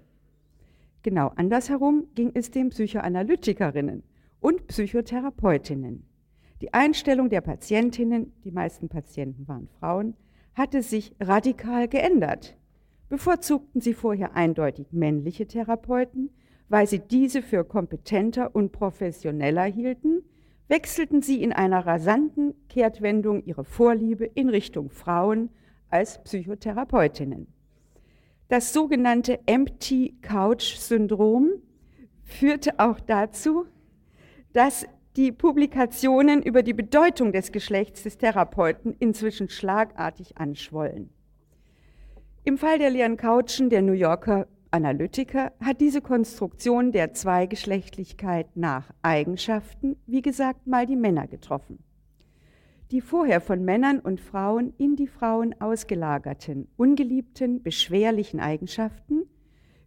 Genau 1.03 1.33
andersherum 1.37 2.09
ging 2.15 2.33
es 2.35 2.51
den 2.51 2.71
Psychoanalytikerinnen 2.71 4.03
und 4.41 4.67
Psychotherapeutinnen. 4.67 6.05
Die 6.61 6.73
Einstellung 6.73 7.29
der 7.29 7.43
Patientinnen, 7.43 8.33
die 8.45 8.51
meisten 8.51 8.89
Patienten 8.89 9.47
waren 9.47 9.69
Frauen, 9.79 10.15
hatte 10.55 10.83
sich 10.83 11.15
radikal 11.21 11.87
geändert. 11.87 12.57
Bevorzugten 13.09 13.81
sie 13.81 13.93
vorher 13.93 14.35
eindeutig 14.35 14.87
männliche 14.91 15.47
Therapeuten, 15.47 16.31
weil 16.69 16.87
sie 16.87 16.99
diese 16.99 17.43
für 17.43 17.63
kompetenter 17.65 18.55
und 18.55 18.73
professioneller 18.73 19.65
hielten, 19.65 20.23
wechselten 20.69 21.23
sie 21.23 21.43
in 21.43 21.53
einer 21.53 21.87
rasanten 21.87 22.55
Kehrtwendung 22.69 23.45
ihre 23.45 23.65
Vorliebe 23.65 24.25
in 24.25 24.49
Richtung 24.49 24.91
Frauen 24.91 25.51
als 25.91 26.23
Psychotherapeutinnen. 26.25 27.47
Das 28.49 28.73
sogenannte 28.73 29.41
Empty 29.47 30.17
Couch 30.23 30.77
Syndrom 30.77 31.51
führte 32.23 32.79
auch 32.79 32.99
dazu, 32.99 33.67
dass 34.53 34.87
die 35.17 35.33
Publikationen 35.33 36.43
über 36.43 36.63
die 36.63 36.75
Bedeutung 36.75 37.33
des 37.33 37.51
Geschlechts 37.51 38.03
des 38.03 38.19
Therapeuten 38.19 38.95
inzwischen 38.99 39.49
schlagartig 39.49 40.37
anschwollen. 40.37 41.09
Im 42.45 42.59
Fall 42.59 42.79
der 42.79 42.91
leeren 42.91 43.17
Couchen 43.17 43.71
der 43.71 43.81
New 43.83 43.95
Yorker 43.95 44.47
Analytiker 44.71 45.53
hat 45.65 45.81
diese 45.81 46.03
Konstruktion 46.03 46.93
der 46.93 47.15
Zweigeschlechtlichkeit 47.15 48.57
nach 48.57 48.91
Eigenschaften, 49.01 49.97
wie 50.07 50.21
gesagt, 50.21 50.67
mal 50.67 50.85
die 50.85 50.97
Männer 50.97 51.27
getroffen. 51.27 51.79
Die 52.91 53.01
vorher 53.01 53.41
von 53.41 53.65
Männern 53.65 54.01
und 54.01 54.21
Frauen 54.21 54.75
in 54.77 54.97
die 54.97 55.07
Frauen 55.07 55.55
ausgelagerten, 55.61 56.69
ungeliebten, 56.77 57.63
beschwerlichen 57.63 58.39
Eigenschaften, 58.39 59.23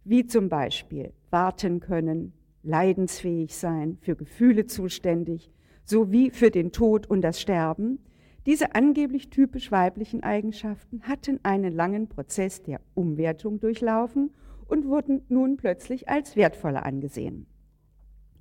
wie 0.04 0.26
zum 0.26 0.48
Beispiel 0.48 1.12
warten 1.30 1.78
können, 1.78 2.32
leidensfähig 2.62 3.56
sein, 3.56 3.98
für 4.00 4.16
Gefühle 4.16 4.66
zuständig, 4.66 5.50
sowie 5.84 6.30
für 6.30 6.50
den 6.50 6.72
Tod 6.72 7.06
und 7.08 7.22
das 7.22 7.40
Sterben, 7.40 7.98
diese 8.46 8.74
angeblich 8.74 9.28
typisch 9.28 9.70
weiblichen 9.70 10.22
Eigenschaften 10.22 11.02
hatten 11.02 11.40
einen 11.42 11.72
langen 11.74 12.08
Prozess 12.08 12.62
der 12.62 12.80
Umwertung 12.94 13.60
durchlaufen 13.60 14.30
und 14.66 14.86
wurden 14.86 15.22
nun 15.28 15.56
plötzlich 15.56 16.08
als 16.08 16.36
wertvoller 16.36 16.86
angesehen. 16.86 17.46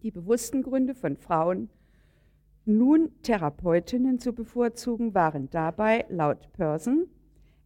Die 0.03 0.11
bewussten 0.11 0.61
Gründe 0.63 0.95
von 0.95 1.17
Frauen, 1.17 1.69
nun 2.65 3.11
Therapeutinnen 3.23 4.19
zu 4.19 4.33
bevorzugen, 4.33 5.13
waren 5.13 5.49
dabei 5.49 6.05
laut 6.09 6.53
Person 6.53 7.07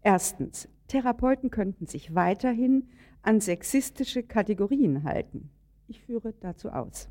erstens, 0.02 0.68
Therapeuten 0.88 1.50
könnten 1.50 1.88
sich 1.88 2.16
weiterhin 2.16 2.90
an 3.22 3.40
sexistische 3.40 4.24
Kategorien 4.24 5.04
halten. 5.04 5.50
Ich 5.88 6.02
führe 6.02 6.34
dazu 6.40 6.70
aus. 6.70 7.10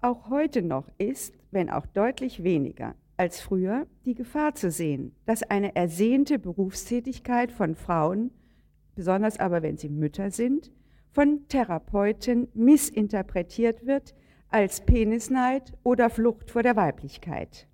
Auch 0.00 0.30
heute 0.30 0.62
noch 0.62 0.88
ist, 0.98 1.34
wenn 1.50 1.70
auch 1.70 1.86
deutlich 1.86 2.44
weniger 2.44 2.94
als 3.16 3.40
früher, 3.40 3.86
die 4.04 4.14
Gefahr 4.14 4.54
zu 4.54 4.70
sehen, 4.70 5.14
dass 5.26 5.42
eine 5.42 5.74
ersehnte 5.74 6.38
Berufstätigkeit 6.38 7.50
von 7.50 7.74
Frauen 7.74 8.30
besonders 8.98 9.38
aber 9.38 9.62
wenn 9.62 9.76
sie 9.76 9.88
Mütter 9.88 10.32
sind, 10.32 10.72
von 11.12 11.46
Therapeuten 11.46 12.48
missinterpretiert 12.52 13.86
wird 13.86 14.16
als 14.48 14.80
Penisneid 14.80 15.72
oder 15.84 16.10
Flucht 16.10 16.50
vor 16.50 16.64
der 16.64 16.74
Weiblichkeit. 16.74 17.68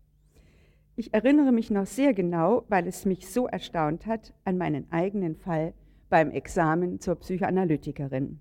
Ich 0.96 1.14
erinnere 1.14 1.50
mich 1.50 1.70
noch 1.70 1.86
sehr 1.86 2.12
genau, 2.12 2.66
weil 2.68 2.86
es 2.86 3.06
mich 3.06 3.26
so 3.30 3.46
erstaunt 3.46 4.04
hat, 4.04 4.34
an 4.44 4.58
meinen 4.58 4.92
eigenen 4.92 5.34
Fall 5.34 5.72
beim 6.10 6.30
Examen 6.30 7.00
zur 7.00 7.14
Psychoanalytikerin. 7.14 8.38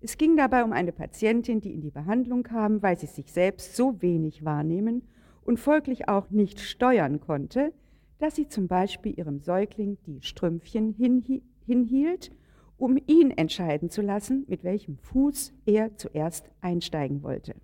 Es 0.00 0.16
ging 0.16 0.36
dabei 0.36 0.62
um 0.62 0.72
eine 0.72 0.92
Patientin, 0.92 1.60
die 1.60 1.74
in 1.74 1.80
die 1.80 1.90
Behandlung 1.90 2.44
kam, 2.44 2.82
weil 2.82 2.96
sie 2.96 3.06
sich 3.06 3.32
selbst 3.32 3.74
so 3.74 4.00
wenig 4.00 4.44
wahrnehmen 4.44 5.02
und 5.44 5.58
folglich 5.58 6.08
auch 6.08 6.30
nicht 6.30 6.60
steuern 6.60 7.20
konnte, 7.20 7.72
dass 8.18 8.36
sie 8.36 8.48
zum 8.48 8.68
Beispiel 8.68 9.18
ihrem 9.18 9.40
Säugling 9.40 9.98
die 10.06 10.22
Strümpfchen 10.22 10.92
hinhielt, 10.92 12.30
um 12.76 12.96
ihn 13.06 13.32
entscheiden 13.32 13.90
zu 13.90 14.02
lassen, 14.02 14.44
mit 14.46 14.62
welchem 14.62 14.98
Fuß 14.98 15.52
er 15.66 15.96
zuerst 15.96 16.48
einsteigen 16.60 17.24
wollte. 17.24 17.54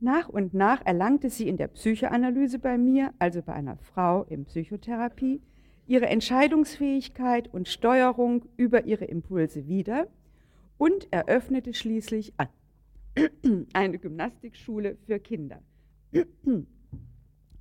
Nach 0.00 0.28
und 0.28 0.52
nach 0.52 0.84
erlangte 0.84 1.30
sie 1.30 1.48
in 1.48 1.56
der 1.56 1.68
Psychoanalyse 1.68 2.58
bei 2.58 2.76
mir, 2.76 3.14
also 3.18 3.40
bei 3.40 3.54
einer 3.54 3.76
Frau 3.76 4.24
in 4.24 4.44
Psychotherapie, 4.44 5.40
ihre 5.86 6.06
Entscheidungsfähigkeit 6.06 7.52
und 7.52 7.68
Steuerung 7.68 8.44
über 8.58 8.84
ihre 8.84 9.06
Impulse 9.06 9.66
wieder 9.66 10.08
und 10.78 11.12
eröffnete 11.12 11.74
schließlich 11.74 12.34
eine 13.72 13.98
Gymnastikschule 13.98 14.96
für 15.06 15.18
Kinder, 15.18 15.62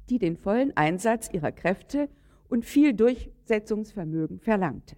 die 0.10 0.20
den 0.20 0.38
vollen 0.38 0.76
Einsatz 0.76 1.30
ihrer 1.32 1.52
Kräfte 1.52 2.10
und 2.50 2.66
viel 2.66 2.94
Durchsetzungsvermögen 2.94 4.40
verlangte. 4.40 4.96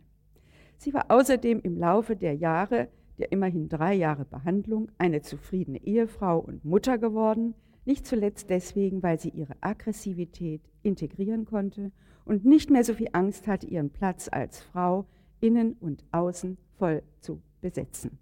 Sie 0.77 0.93
war 0.93 1.05
außerdem 1.09 1.61
im 1.61 1.77
Laufe 1.77 2.15
der 2.15 2.35
Jahre, 2.35 2.89
der 3.17 3.31
immerhin 3.31 3.69
drei 3.69 3.93
Jahre 3.93 4.25
Behandlung, 4.25 4.91
eine 4.97 5.21
zufriedene 5.21 5.81
Ehefrau 5.83 6.39
und 6.39 6.65
Mutter 6.65 6.97
geworden, 6.97 7.55
nicht 7.85 8.05
zuletzt 8.05 8.49
deswegen, 8.49 9.03
weil 9.03 9.19
sie 9.19 9.29
ihre 9.29 9.55
Aggressivität 9.61 10.61
integrieren 10.81 11.45
konnte 11.45 11.91
und 12.25 12.43
nicht 12.43 12.69
mehr 12.69 12.83
so 12.83 12.93
viel 12.93 13.09
Angst 13.13 13.47
hatte, 13.47 13.67
ihren 13.67 13.91
Platz 13.91 14.27
als 14.31 14.61
Frau 14.61 15.05
innen 15.39 15.73
und 15.73 16.03
außen 16.11 16.57
voll 16.77 17.03
zu 17.19 17.41
besetzen. 17.65 18.19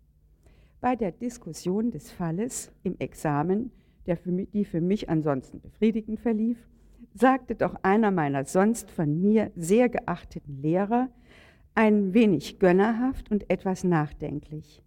Bei 0.79 0.95
der 0.95 1.11
Diskussion 1.11 1.91
des 1.91 2.11
Falles 2.11 2.71
im 2.83 2.97
Examen, 2.99 3.71
für 4.05 4.31
mich, 4.31 4.49
die 4.51 4.63
für 4.63 4.79
mich 4.79 5.09
ansonsten 5.09 5.59
befriedigend 5.59 6.21
verlief, 6.21 6.57
sagte 7.13 7.55
doch 7.55 7.75
einer 7.83 8.09
meiner 8.09 8.45
sonst 8.45 8.89
von 8.89 9.19
mir 9.19 9.51
sehr 9.57 9.89
geachteten 9.89 10.61
Lehrer, 10.61 11.09
ein 11.75 12.13
wenig 12.13 12.57
gönnerhaft 12.59 13.31
und 13.31 13.49
etwas 13.49 13.83
nachdenklich. 13.83 14.81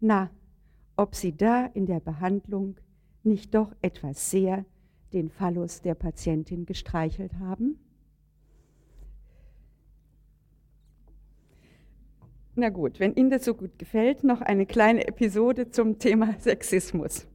Na, 0.00 0.30
ob 0.98 1.14
Sie 1.14 1.34
da 1.34 1.64
in 1.64 1.86
der 1.86 2.00
Behandlung 2.00 2.76
nicht 3.22 3.54
doch 3.54 3.74
etwas 3.80 4.30
sehr 4.30 4.66
den 5.14 5.30
Phallus 5.30 5.80
der 5.80 5.94
Patientin 5.94 6.66
gestreichelt 6.66 7.38
haben? 7.38 7.78
Na 12.56 12.68
gut, 12.68 13.00
wenn 13.00 13.14
Ihnen 13.14 13.30
das 13.30 13.44
so 13.44 13.54
gut 13.54 13.80
gefällt, 13.80 14.22
noch 14.22 14.40
eine 14.40 14.64
kleine 14.64 15.08
Episode 15.08 15.70
zum 15.70 15.98
Thema 15.98 16.36
Sexismus. 16.38 17.26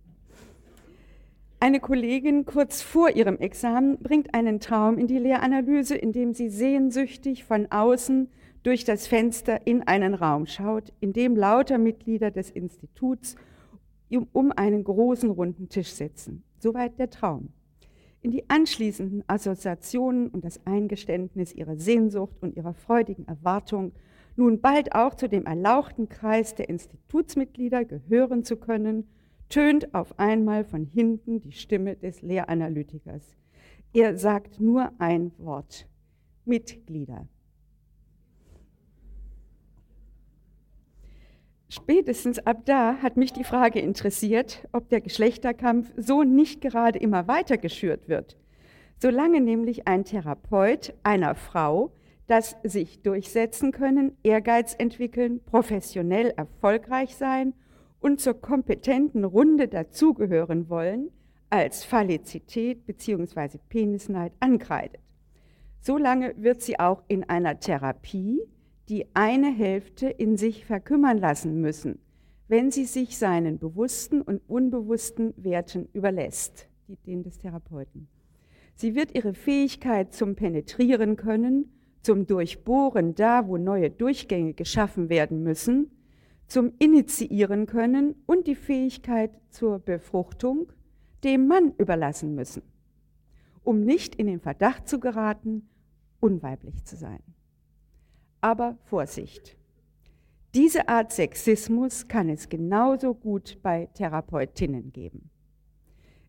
Eine 1.59 1.81
Kollegin 1.81 2.45
kurz 2.45 2.81
vor 2.81 3.09
ihrem 3.09 3.37
Examen 3.37 3.99
bringt 3.99 4.33
einen 4.33 4.61
Traum 4.61 4.97
in 4.97 5.07
die 5.07 5.17
Lehranalyse, 5.17 5.95
in 5.95 6.13
dem 6.13 6.33
sie 6.33 6.47
sehnsüchtig 6.47 7.43
von 7.43 7.69
außen 7.69 8.29
durch 8.63 8.85
das 8.85 9.07
Fenster 9.07 9.67
in 9.67 9.85
einen 9.85 10.13
Raum 10.13 10.45
schaut, 10.45 10.93
in 11.01 11.11
dem 11.11 11.35
lauter 11.35 11.77
Mitglieder 11.77 12.31
des 12.31 12.49
Instituts 12.49 13.35
um 14.31 14.53
einen 14.53 14.85
großen 14.85 15.29
runden 15.31 15.67
Tisch 15.67 15.91
sitzen. 15.91 16.43
Soweit 16.59 16.97
der 16.97 17.09
Traum. 17.09 17.49
In 18.21 18.31
die 18.31 18.49
anschließenden 18.49 19.25
Assoziationen 19.27 20.29
und 20.29 20.45
das 20.45 20.65
Eingeständnis 20.65 21.53
ihrer 21.53 21.75
Sehnsucht 21.75 22.37
und 22.39 22.55
ihrer 22.55 22.73
freudigen 22.73 23.27
Erwartung, 23.27 23.91
nun 24.39 24.61
bald 24.61 24.95
auch 24.95 25.15
zu 25.15 25.27
dem 25.27 25.45
erlauchten 25.45 26.07
Kreis 26.07 26.55
der 26.55 26.69
Institutsmitglieder 26.69 27.83
gehören 27.83 28.45
zu 28.45 28.55
können, 28.55 29.07
tönt 29.49 29.93
auf 29.93 30.17
einmal 30.17 30.63
von 30.63 30.85
hinten 30.85 31.41
die 31.41 31.51
Stimme 31.51 31.97
des 31.97 32.21
Lehranalytikers. 32.21 33.35
Er 33.93 34.17
sagt 34.17 34.61
nur 34.61 34.93
ein 34.97 35.33
Wort. 35.39 35.87
Mitglieder. 36.45 37.27
Spätestens 41.67 42.39
ab 42.39 42.61
da 42.65 42.95
hat 43.01 43.17
mich 43.17 43.33
die 43.33 43.43
Frage 43.43 43.79
interessiert, 43.79 44.67
ob 44.71 44.89
der 44.89 45.01
Geschlechterkampf 45.01 45.91
so 45.97 46.23
nicht 46.23 46.61
gerade 46.61 46.97
immer 46.97 47.27
weiter 47.27 47.57
geschürt 47.57 48.07
wird. 48.07 48.37
Solange 48.99 49.41
nämlich 49.41 49.87
ein 49.87 50.05
Therapeut 50.05 50.93
einer 51.03 51.35
Frau 51.35 51.91
das 52.29 52.55
sich 52.63 53.01
durchsetzen 53.01 53.71
können, 53.71 54.15
Ehrgeiz 54.23 54.75
entwickeln, 54.77 55.41
professionell 55.45 56.29
erfolgreich 56.37 57.15
sein 57.15 57.53
und 57.99 58.21
zur 58.21 58.39
kompetenten 58.39 59.25
Runde 59.25 59.67
dazugehören 59.67 60.69
wollen, 60.69 61.09
als 61.49 61.83
Fallizität 61.83 62.85
bzw. 62.85 63.57
Penisneid 63.69 64.31
ankreidet. 64.39 65.01
Solange 65.79 66.35
wird 66.37 66.61
sie 66.61 66.79
auch 66.79 67.03
in 67.07 67.23
einer 67.23 67.59
Therapie 67.59 68.41
die 68.89 69.05
eine 69.13 69.53
Hälfte 69.55 70.09
in 70.09 70.35
sich 70.35 70.65
verkümmern 70.65 71.19
lassen 71.19 71.61
müssen, 71.61 71.99
wenn 72.47 72.71
sie 72.71 72.85
sich 72.85 73.17
seinen 73.17 73.59
bewussten 73.59 74.21
und 74.21 74.41
unbewussten 74.47 75.33
Werten 75.37 75.87
überlässt, 75.93 76.67
die 76.87 76.95
denen 76.95 77.21
des 77.21 77.37
Therapeuten. 77.37 78.07
Sie 78.73 78.95
wird 78.95 79.15
ihre 79.15 79.35
Fähigkeit 79.35 80.13
zum 80.13 80.35
Penetrieren 80.35 81.17
können, 81.17 81.71
zum 82.01 82.25
Durchbohren 82.25 83.15
da, 83.15 83.47
wo 83.47 83.57
neue 83.57 83.89
Durchgänge 83.89 84.53
geschaffen 84.53 85.09
werden 85.09 85.43
müssen, 85.43 85.91
zum 86.47 86.73
Initiieren 86.79 87.65
können 87.65 88.15
und 88.25 88.47
die 88.47 88.55
Fähigkeit 88.55 89.31
zur 89.49 89.79
Befruchtung 89.79 90.71
dem 91.23 91.47
Mann 91.47 91.73
überlassen 91.77 92.33
müssen, 92.33 92.63
um 93.63 93.81
nicht 93.81 94.15
in 94.15 94.27
den 94.27 94.39
Verdacht 94.39 94.87
zu 94.87 94.99
geraten, 94.99 95.69
unweiblich 96.19 96.83
zu 96.85 96.95
sein. 96.95 97.21
Aber 98.41 98.77
Vorsicht! 98.85 99.57
Diese 100.55 100.89
Art 100.89 101.11
Sexismus 101.11 102.07
kann 102.07 102.27
es 102.27 102.49
genauso 102.49 103.13
gut 103.13 103.59
bei 103.61 103.87
Therapeutinnen 103.93 104.91
geben. 104.91 105.29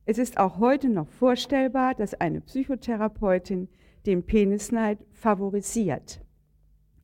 Es 0.04 0.18
ist 0.18 0.36
auch 0.36 0.58
heute 0.58 0.90
noch 0.90 1.08
vorstellbar, 1.08 1.94
dass 1.94 2.12
eine 2.14 2.42
Psychotherapeutin 2.42 3.68
den 4.07 4.25
Penisneid 4.25 4.99
favorisiert. 5.12 6.21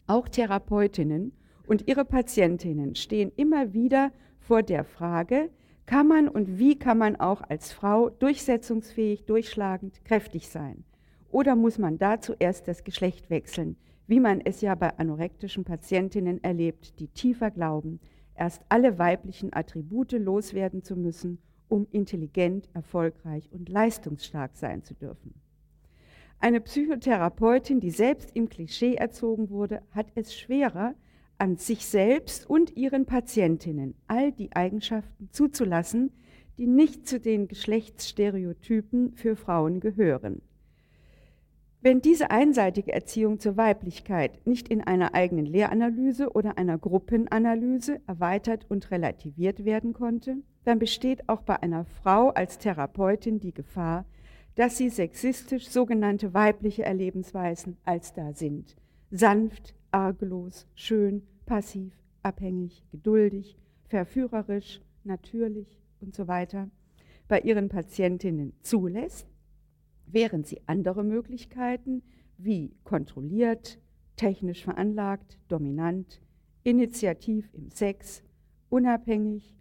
Auch 0.07 0.29
Therapeutinnen 0.29 1.33
und 1.67 1.89
ihre 1.89 2.05
Patientinnen 2.05 2.95
stehen 2.95 3.33
immer 3.37 3.73
wieder 3.73 4.13
vor 4.39 4.63
der 4.63 4.85
Frage, 4.85 5.51
kann 5.85 6.09
man 6.09 6.29
und 6.29 6.59
wie 6.59 6.79
kann 6.79 6.99
man 6.99 7.17
auch 7.17 7.43
als 7.43 7.73
Frau 7.73 8.11
durchsetzungsfähig, 8.11 9.25
durchschlagend, 9.25 10.05
kräftig 10.05 10.49
sein? 10.49 10.85
Oder 11.31 11.55
muss 11.55 11.79
man 11.79 11.99
dazu 11.99 12.35
erst 12.39 12.67
das 12.67 12.83
Geschlecht 12.83 13.31
wechseln, 13.31 13.77
wie 14.07 14.21
man 14.21 14.41
es 14.41 14.61
ja 14.61 14.75
bei 14.75 14.97
anorektischen 14.99 15.65
Patientinnen 15.65 16.43
erlebt, 16.43 16.99
die 16.99 17.09
tiefer 17.09 17.51
glauben, 17.51 18.01
erst 18.35 18.63
alle 18.69 18.99
weiblichen 18.99 19.53
Attribute 19.53 20.13
loswerden 20.13 20.83
zu 20.83 20.97
müssen, 20.97 21.39
um 21.69 21.87
intelligent, 21.91 22.69
erfolgreich 22.75 23.51
und 23.53 23.69
leistungsstark 23.69 24.57
sein 24.57 24.83
zu 24.83 24.95
dürfen. 24.95 25.35
Eine 26.39 26.61
Psychotherapeutin, 26.61 27.81
die 27.81 27.91
selbst 27.91 28.31
im 28.35 28.49
Klischee 28.49 28.95
erzogen 28.95 29.51
wurde, 29.51 29.83
hat 29.93 30.07
es 30.15 30.37
schwerer, 30.37 30.95
an 31.39 31.57
sich 31.57 31.87
selbst 31.87 32.49
und 32.49 32.77
ihren 32.77 33.07
Patientinnen 33.07 33.95
all 34.07 34.33
die 34.33 34.55
Eigenschaften 34.55 35.29
zuzulassen, 35.31 36.13
die 36.57 36.67
nicht 36.67 37.07
zu 37.07 37.21
den 37.21 37.49
Geschlechtsstereotypen 37.49 39.13
für 39.15 39.37
Frauen 39.37 39.81
gehören. 39.81 40.41
Wenn 41.83 42.01
diese 42.01 42.31
einseitige 42.31 42.93
Erziehung 42.93 43.39
zur 43.39 43.57
Weiblichkeit 43.57 44.45
nicht 44.47 44.69
in 44.69 44.81
einer 44.81 45.15
eigenen 45.15 45.47
Lehranalyse 45.47 46.33
oder 46.33 46.59
einer 46.59 46.79
Gruppenanalyse 46.79 48.01
erweitert 48.07 48.67
und 48.69 48.91
relativiert 48.91 49.65
werden 49.65 49.93
konnte, 49.93 50.39
dann 50.65 50.79
besteht 50.79 51.29
auch 51.29 51.43
bei 51.43 51.63
einer 51.63 51.85
Frau 51.85 52.31
als 52.31 52.59
Therapeutin 52.59 53.39
die 53.39 53.53
Gefahr, 53.55 54.05
dass 54.57 54.79
sie 54.79 54.89
sexistisch 54.89 55.69
sogenannte 55.69 56.35
weibliche 56.35 56.83
Erlebensweisen 56.83 57.77
als 57.85 58.13
da 58.15 58.33
sind. 58.33 58.75
Sanft, 59.11 59.75
arglos, 59.91 60.67
schön, 60.75 61.23
passiv, 61.45 61.95
abhängig, 62.23 62.83
geduldig, 62.91 63.57
verführerisch, 63.85 64.81
natürlich 65.05 65.79
und 66.01 66.15
so 66.15 66.27
weiter 66.27 66.69
bei 67.29 67.41
ihren 67.41 67.69
Patientinnen 67.69 68.53
zulässt, 68.63 69.27
während 70.07 70.47
sie 70.47 70.61
andere 70.67 71.05
Möglichkeiten 71.05 72.03
wie 72.39 72.75
kontrolliert, 72.85 73.79
technisch 74.17 74.65
veranlagt, 74.65 75.39
dominant, 75.49 76.21
initiativ 76.63 77.49
im 77.53 77.71
Sex, 77.71 78.23
unabhängig 78.69 79.55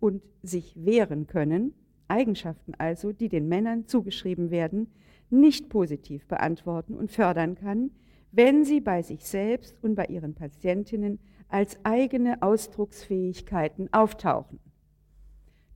und 0.00 0.22
sich 0.42 0.76
wehren 0.84 1.26
können, 1.26 1.74
Eigenschaften 2.08 2.74
also, 2.78 3.12
die 3.12 3.28
den 3.28 3.48
Männern 3.48 3.86
zugeschrieben 3.86 4.50
werden, 4.50 4.88
nicht 5.30 5.68
positiv 5.68 6.26
beantworten 6.26 6.94
und 6.94 7.10
fördern 7.10 7.54
kann, 7.54 7.90
wenn 8.32 8.64
sie 8.64 8.80
bei 8.80 9.02
sich 9.02 9.24
selbst 9.24 9.82
und 9.82 9.94
bei 9.94 10.06
ihren 10.06 10.34
Patientinnen 10.34 11.18
als 11.48 11.78
eigene 11.84 12.42
Ausdrucksfähigkeiten 12.42 13.92
auftauchen. 13.92 14.60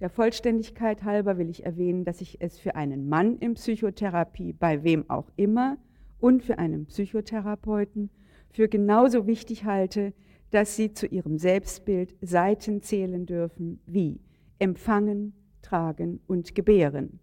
Der 0.00 0.08
Vollständigkeit 0.10 1.04
halber 1.04 1.36
will 1.36 1.50
ich 1.50 1.64
erwähnen, 1.64 2.04
dass 2.04 2.20
ich 2.20 2.40
es 2.40 2.58
für 2.58 2.74
einen 2.74 3.08
Mann 3.08 3.36
in 3.38 3.54
Psychotherapie, 3.54 4.52
bei 4.52 4.82
wem 4.82 5.08
auch 5.10 5.30
immer, 5.36 5.76
und 6.20 6.42
für 6.42 6.58
einen 6.58 6.86
Psychotherapeuten 6.86 8.10
für 8.50 8.68
genauso 8.68 9.26
wichtig 9.26 9.64
halte, 9.64 10.12
dass 10.50 10.76
sie 10.76 10.92
zu 10.92 11.06
ihrem 11.06 11.38
Selbstbild 11.38 12.16
Seiten 12.20 12.82
zählen 12.82 13.26
dürfen 13.26 13.80
wie 13.86 14.20
empfangen, 14.58 15.32
tragen 15.62 16.20
und 16.26 16.54
gebären. 16.54 17.20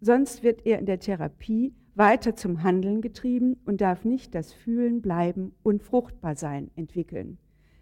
Sonst 0.00 0.42
wird 0.42 0.66
er 0.66 0.78
in 0.78 0.86
der 0.86 1.00
Therapie 1.00 1.72
weiter 1.94 2.34
zum 2.34 2.62
Handeln 2.62 3.00
getrieben 3.00 3.56
und 3.64 3.80
darf 3.80 4.04
nicht 4.04 4.34
das 4.34 4.52
Fühlen, 4.52 5.00
Bleiben 5.00 5.52
und 5.62 5.82
Fruchtbarsein 5.82 6.70
entwickeln. 6.76 7.38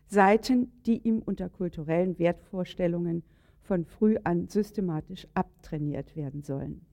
Seiten, 0.07 0.71
die 0.85 0.99
ihm 0.99 1.21
unter 1.21 1.49
kulturellen 1.49 2.19
Wertvorstellungen 2.19 3.23
von 3.63 3.85
früh 3.87 4.17
an 4.25 4.49
systematisch 4.49 5.27
abtrainiert 5.35 6.15
werden 6.17 6.43
sollen. 6.43 6.85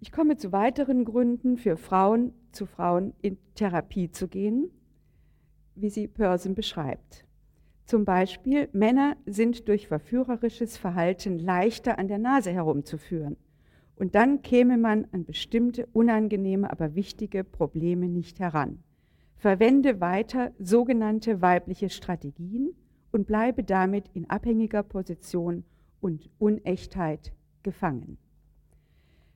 Ich 0.00 0.12
komme 0.12 0.36
zu 0.36 0.52
weiteren 0.52 1.04
Gründen 1.04 1.56
für 1.56 1.76
Frauen, 1.76 2.32
zu 2.52 2.66
Frauen 2.66 3.14
in 3.20 3.38
Therapie 3.54 4.10
zu 4.10 4.28
gehen, 4.28 4.70
wie 5.74 5.90
sie 5.90 6.08
Pörsen 6.08 6.54
beschreibt. 6.54 7.24
Zum 7.86 8.04
Beispiel, 8.04 8.68
Männer 8.72 9.16
sind 9.26 9.68
durch 9.68 9.88
verführerisches 9.88 10.76
Verhalten 10.76 11.38
leichter 11.38 11.98
an 11.98 12.08
der 12.08 12.18
Nase 12.18 12.50
herumzuführen. 12.50 13.36
Und 13.96 14.14
dann 14.14 14.42
käme 14.42 14.78
man 14.78 15.06
an 15.12 15.24
bestimmte 15.24 15.86
unangenehme, 15.92 16.70
aber 16.70 16.94
wichtige 16.94 17.44
Probleme 17.44 18.08
nicht 18.08 18.40
heran. 18.40 18.82
Verwende 19.36 20.00
weiter 20.00 20.52
sogenannte 20.58 21.42
weibliche 21.42 21.90
Strategien 21.90 22.74
und 23.12 23.26
bleibe 23.26 23.62
damit 23.62 24.08
in 24.14 24.28
abhängiger 24.30 24.82
Position 24.82 25.64
und 26.00 26.30
Unechtheit 26.38 27.32
gefangen. 27.62 28.18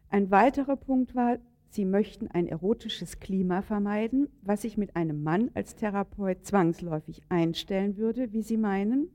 Ein 0.08 0.30
weiterer 0.30 0.76
Punkt 0.76 1.14
war, 1.14 1.38
Sie 1.70 1.84
möchten 1.84 2.28
ein 2.28 2.46
erotisches 2.46 3.20
Klima 3.20 3.62
vermeiden, 3.62 4.28
was 4.42 4.62
sich 4.62 4.78
mit 4.78 4.96
einem 4.96 5.22
Mann 5.22 5.50
als 5.54 5.76
Therapeut 5.76 6.44
zwangsläufig 6.44 7.22
einstellen 7.28 7.96
würde, 7.96 8.32
wie 8.32 8.42
Sie 8.42 8.56
meinen. 8.56 9.10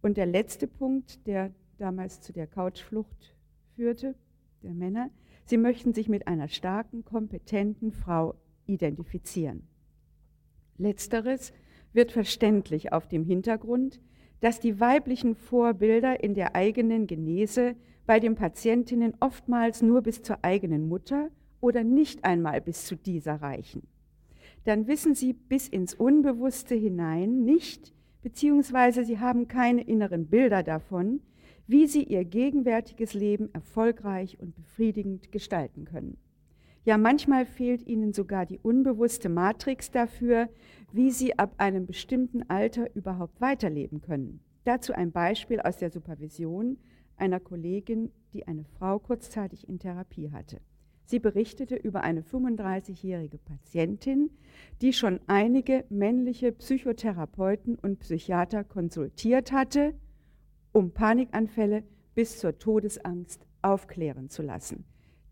Und 0.00 0.16
der 0.16 0.26
letzte 0.26 0.68
Punkt, 0.68 1.26
der 1.26 1.52
damals 1.78 2.20
zu 2.20 2.32
der 2.32 2.46
Couchflucht 2.46 3.34
führte, 3.74 4.14
der 4.62 4.74
Männer. 4.74 5.10
Sie 5.44 5.56
möchten 5.56 5.94
sich 5.94 6.08
mit 6.08 6.28
einer 6.28 6.48
starken, 6.48 7.04
kompetenten 7.04 7.92
Frau 7.92 8.34
identifizieren. 8.66 9.66
Letzteres 10.76 11.52
wird 11.92 12.12
verständlich 12.12 12.92
auf 12.92 13.08
dem 13.08 13.24
Hintergrund, 13.24 14.00
dass 14.40 14.60
die 14.60 14.78
weiblichen 14.78 15.34
Vorbilder 15.34 16.22
in 16.22 16.34
der 16.34 16.54
eigenen 16.54 17.06
Genese 17.06 17.74
bei 18.06 18.20
den 18.20 18.36
Patientinnen 18.36 19.14
oftmals 19.20 19.82
nur 19.82 20.02
bis 20.02 20.22
zur 20.22 20.44
eigenen 20.44 20.88
Mutter 20.88 21.30
oder 21.60 21.84
nicht 21.84 22.24
einmal 22.24 22.60
bis 22.60 22.84
zu 22.84 22.96
dieser 22.96 23.36
reichen. 23.36 23.86
Dann 24.64 24.86
wissen 24.86 25.14
sie 25.14 25.32
bis 25.32 25.68
ins 25.68 25.94
Unbewusste 25.94 26.74
hinein 26.74 27.44
nicht, 27.44 27.94
beziehungsweise 28.22 29.04
sie 29.04 29.18
haben 29.18 29.48
keine 29.48 29.82
inneren 29.82 30.26
Bilder 30.26 30.62
davon, 30.62 31.20
wie 31.66 31.86
sie 31.86 32.02
ihr 32.02 32.24
gegenwärtiges 32.24 33.14
Leben 33.14 33.52
erfolgreich 33.52 34.38
und 34.40 34.54
befriedigend 34.54 35.32
gestalten 35.32 35.84
können. 35.84 36.16
Ja, 36.84 36.96
manchmal 36.96 37.44
fehlt 37.44 37.86
ihnen 37.86 38.14
sogar 38.14 38.46
die 38.46 38.58
unbewusste 38.58 39.28
Matrix 39.28 39.90
dafür, 39.90 40.48
wie 40.92 41.10
sie 41.10 41.38
ab 41.38 41.54
einem 41.58 41.84
bestimmten 41.84 42.48
Alter 42.48 42.94
überhaupt 42.96 43.40
weiterleben 43.40 44.00
können. 44.00 44.40
Dazu 44.64 44.94
ein 44.94 45.12
Beispiel 45.12 45.60
aus 45.60 45.76
der 45.76 45.90
Supervision 45.90 46.78
einer 47.18 47.40
Kollegin, 47.40 48.10
die 48.32 48.46
eine 48.46 48.64
Frau 48.64 48.98
kurzzeitig 48.98 49.68
in 49.68 49.78
Therapie 49.78 50.30
hatte. 50.30 50.60
Sie 51.08 51.20
berichtete 51.20 51.74
über 51.74 52.02
eine 52.02 52.20
35-jährige 52.20 53.38
Patientin, 53.38 54.28
die 54.82 54.92
schon 54.92 55.20
einige 55.26 55.86
männliche 55.88 56.52
Psychotherapeuten 56.52 57.76
und 57.76 58.00
Psychiater 58.00 58.62
konsultiert 58.62 59.50
hatte, 59.50 59.94
um 60.70 60.90
Panikanfälle 60.90 61.82
bis 62.14 62.38
zur 62.38 62.58
Todesangst 62.58 63.46
aufklären 63.62 64.28
zu 64.28 64.42
lassen, 64.42 64.84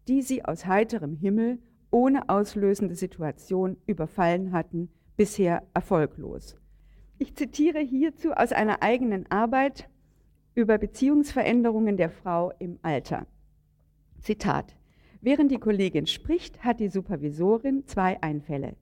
die 0.09 0.23
sie 0.23 0.43
aus 0.47 0.65
heiterem 0.65 1.15
Himmel 1.15 1.59
ohne 1.91 2.31
auslösende 2.31 2.95
Situation 2.95 3.77
überfallen 3.87 4.53
hatten, 4.53 4.89
bisher 5.19 5.62
erfolglos. 5.75 6.57
Ich 7.19 7.35
zitiere 7.35 7.81
hierzu 7.81 8.33
aus 8.33 8.53
einer 8.53 8.83
eigenen 8.83 9.31
Arbeit 9.31 9.91
über 10.55 10.79
Beziehungsveränderungen 10.79 11.99
der 11.99 12.09
Frau 12.09 12.51
im 12.61 12.79
Alter. 12.81 13.27
Zitat. 14.23 14.76
Während 15.27 15.51
die 15.51 15.59
Kollegin 15.59 16.07
spricht, 16.07 16.62
hat 16.62 16.79
die 16.79 16.87
Supervisorin 16.87 17.85
zwei 17.85 18.23
Einfälle, 18.23 18.77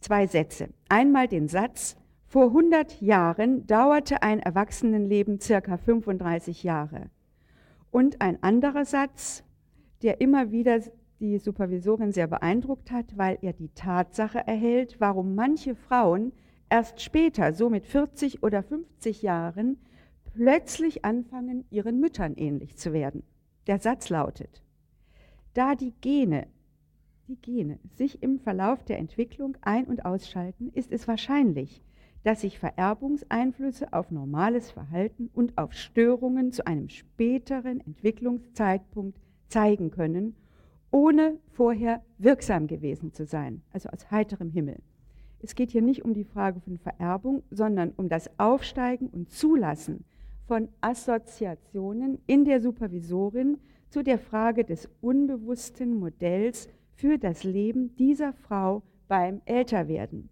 zwei 0.00 0.26
Sätze. 0.26 0.68
Einmal 0.90 1.28
den 1.28 1.48
Satz, 1.48 1.96
vor 2.26 2.48
100 2.48 3.00
Jahren 3.00 3.66
dauerte 3.66 4.22
ein 4.22 4.40
Erwachsenenleben 4.40 5.40
circa 5.40 5.78
35 5.78 6.62
Jahre. 6.62 7.08
Und 7.90 8.20
ein 8.20 8.42
anderer 8.42 8.84
Satz, 8.84 9.44
der 10.02 10.20
immer 10.20 10.50
wieder 10.50 10.78
die 11.20 11.38
Supervisorin 11.38 12.12
sehr 12.12 12.26
beeindruckt 12.26 12.90
hat, 12.90 13.16
weil 13.16 13.38
er 13.40 13.54
die 13.54 13.70
Tatsache 13.70 14.46
erhält, 14.46 14.96
warum 14.98 15.34
manche 15.34 15.74
Frauen 15.74 16.32
erst 16.68 17.00
später, 17.00 17.54
so 17.54 17.70
mit 17.70 17.86
40 17.86 18.42
oder 18.42 18.62
50 18.62 19.22
Jahren, 19.22 19.78
plötzlich 20.34 21.06
anfangen, 21.06 21.64
ihren 21.70 21.98
Müttern 21.98 22.34
ähnlich 22.34 22.76
zu 22.76 22.92
werden. 22.92 23.22
Der 23.66 23.78
Satz 23.78 24.10
lautet, 24.10 24.62
da 25.54 25.74
die 25.74 25.92
Gene, 26.00 26.46
die 27.28 27.36
Gene 27.36 27.78
sich 27.94 28.22
im 28.22 28.38
Verlauf 28.38 28.84
der 28.84 28.98
Entwicklung 28.98 29.56
ein- 29.60 29.86
und 29.86 30.04
ausschalten, 30.04 30.70
ist 30.74 30.92
es 30.92 31.06
wahrscheinlich, 31.06 31.82
dass 32.24 32.42
sich 32.42 32.58
Vererbungseinflüsse 32.58 33.92
auf 33.92 34.10
normales 34.10 34.70
Verhalten 34.70 35.30
und 35.34 35.58
auf 35.58 35.72
Störungen 35.72 36.52
zu 36.52 36.66
einem 36.66 36.88
späteren 36.88 37.80
Entwicklungszeitpunkt 37.80 39.18
zeigen 39.48 39.90
können, 39.90 40.36
ohne 40.90 41.38
vorher 41.52 42.02
wirksam 42.18 42.66
gewesen 42.66 43.12
zu 43.12 43.26
sein, 43.26 43.62
also 43.72 43.88
aus 43.88 44.10
heiterem 44.10 44.50
Himmel. 44.50 44.78
Es 45.40 45.56
geht 45.56 45.70
hier 45.72 45.82
nicht 45.82 46.04
um 46.04 46.14
die 46.14 46.24
Frage 46.24 46.60
von 46.60 46.78
Vererbung, 46.78 47.42
sondern 47.50 47.90
um 47.96 48.08
das 48.08 48.30
Aufsteigen 48.38 49.08
und 49.08 49.30
Zulassen 49.30 50.04
von 50.46 50.68
Assoziationen 50.80 52.18
in 52.26 52.44
der 52.44 52.60
Supervisorin 52.60 53.58
zu 53.92 54.02
der 54.02 54.18
Frage 54.18 54.64
des 54.64 54.88
unbewussten 55.02 55.98
Modells 55.98 56.70
für 56.94 57.18
das 57.18 57.44
Leben 57.44 57.94
dieser 57.96 58.32
Frau 58.32 58.82
beim 59.06 59.42
Älterwerden. 59.44 60.30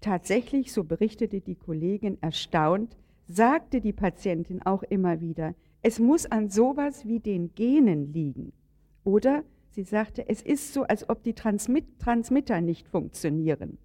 Tatsächlich, 0.00 0.72
so 0.72 0.82
berichtete 0.82 1.40
die 1.40 1.54
Kollegin 1.54 2.18
erstaunt, 2.20 2.96
sagte 3.28 3.80
die 3.80 3.92
Patientin 3.92 4.60
auch 4.62 4.82
immer 4.82 5.20
wieder, 5.20 5.54
es 5.82 6.00
muss 6.00 6.26
an 6.26 6.50
sowas 6.50 7.06
wie 7.06 7.20
den 7.20 7.54
Genen 7.54 8.12
liegen. 8.12 8.52
Oder 9.04 9.44
sie 9.70 9.84
sagte, 9.84 10.28
es 10.28 10.42
ist 10.42 10.74
so, 10.74 10.82
als 10.82 11.08
ob 11.08 11.22
die 11.22 11.34
Transmit 11.34 12.00
Transmitter 12.00 12.60
nicht 12.60 12.88
funktionieren. 12.88 13.78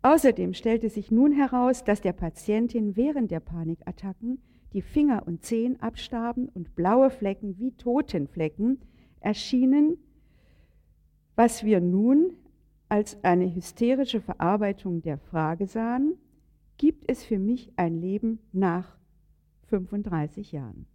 Außerdem 0.00 0.54
stellte 0.54 0.88
sich 0.88 1.10
nun 1.10 1.32
heraus, 1.32 1.84
dass 1.84 2.00
der 2.00 2.14
Patientin 2.14 2.96
während 2.96 3.30
der 3.30 3.40
Panikattacken 3.40 4.38
die 4.72 4.82
Finger 4.82 5.22
und 5.26 5.44
Zehen 5.44 5.80
abstarben 5.80 6.48
und 6.48 6.74
blaue 6.74 7.10
Flecken 7.10 7.58
wie 7.58 7.72
Totenflecken 7.72 8.80
erschienen, 9.20 9.98
was 11.36 11.64
wir 11.64 11.80
nun 11.80 12.34
als 12.88 13.22
eine 13.22 13.54
hysterische 13.54 14.20
Verarbeitung 14.20 15.02
der 15.02 15.18
Frage 15.18 15.66
sahen, 15.66 16.14
gibt 16.78 17.10
es 17.10 17.24
für 17.24 17.38
mich 17.38 17.70
ein 17.76 18.00
Leben 18.00 18.40
nach 18.52 18.96
35 19.66 20.52
Jahren? 20.52 20.86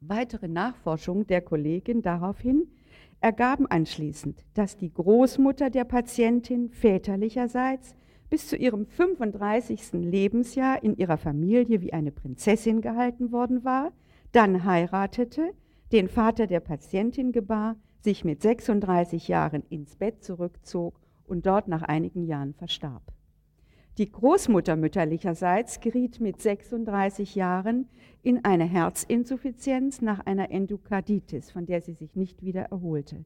Weitere 0.00 0.48
Nachforschungen 0.48 1.26
der 1.26 1.42
Kollegin 1.42 2.02
daraufhin 2.02 2.68
ergaben 3.20 3.66
anschließend, 3.66 4.44
dass 4.54 4.76
die 4.76 4.92
Großmutter 4.92 5.70
der 5.70 5.84
Patientin 5.84 6.70
väterlicherseits 6.70 7.94
bis 8.30 8.46
zu 8.46 8.56
ihrem 8.56 8.86
35. 8.86 9.92
Lebensjahr 9.92 10.82
in 10.82 10.96
ihrer 10.96 11.18
Familie 11.18 11.82
wie 11.82 11.92
eine 11.92 12.12
Prinzessin 12.12 12.80
gehalten 12.80 13.32
worden 13.32 13.64
war, 13.64 13.92
dann 14.32 14.64
heiratete, 14.64 15.52
den 15.92 16.08
Vater 16.08 16.46
der 16.46 16.60
Patientin 16.60 17.32
gebar, 17.32 17.76
sich 18.00 18.24
mit 18.24 18.40
36 18.40 19.28
Jahren 19.28 19.64
ins 19.68 19.96
Bett 19.96 20.22
zurückzog 20.22 20.98
und 21.26 21.44
dort 21.44 21.68
nach 21.68 21.82
einigen 21.82 22.24
Jahren 22.24 22.54
verstarb. 22.54 23.02
Die 23.98 24.10
Großmutter 24.10 24.76
mütterlicherseits 24.76 25.80
geriet 25.80 26.20
mit 26.20 26.40
36 26.40 27.34
Jahren 27.34 27.88
in 28.22 28.44
eine 28.44 28.64
Herzinsuffizienz 28.64 30.00
nach 30.00 30.20
einer 30.24 30.50
Endokarditis, 30.50 31.50
von 31.50 31.66
der 31.66 31.82
sie 31.82 31.94
sich 31.94 32.14
nicht 32.14 32.42
wieder 32.42 32.62
erholte. 32.62 33.24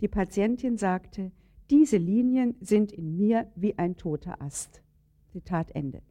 Die 0.00 0.08
Patientin 0.08 0.76
sagte, 0.76 1.32
diese 1.72 1.96
Linien 1.96 2.54
sind 2.60 2.92
in 2.92 3.16
mir 3.16 3.46
wie 3.56 3.78
ein 3.78 3.96
toter 3.96 4.42
Ast. 4.42 4.82
Zitat 5.32 5.74
Ende. 5.74 6.02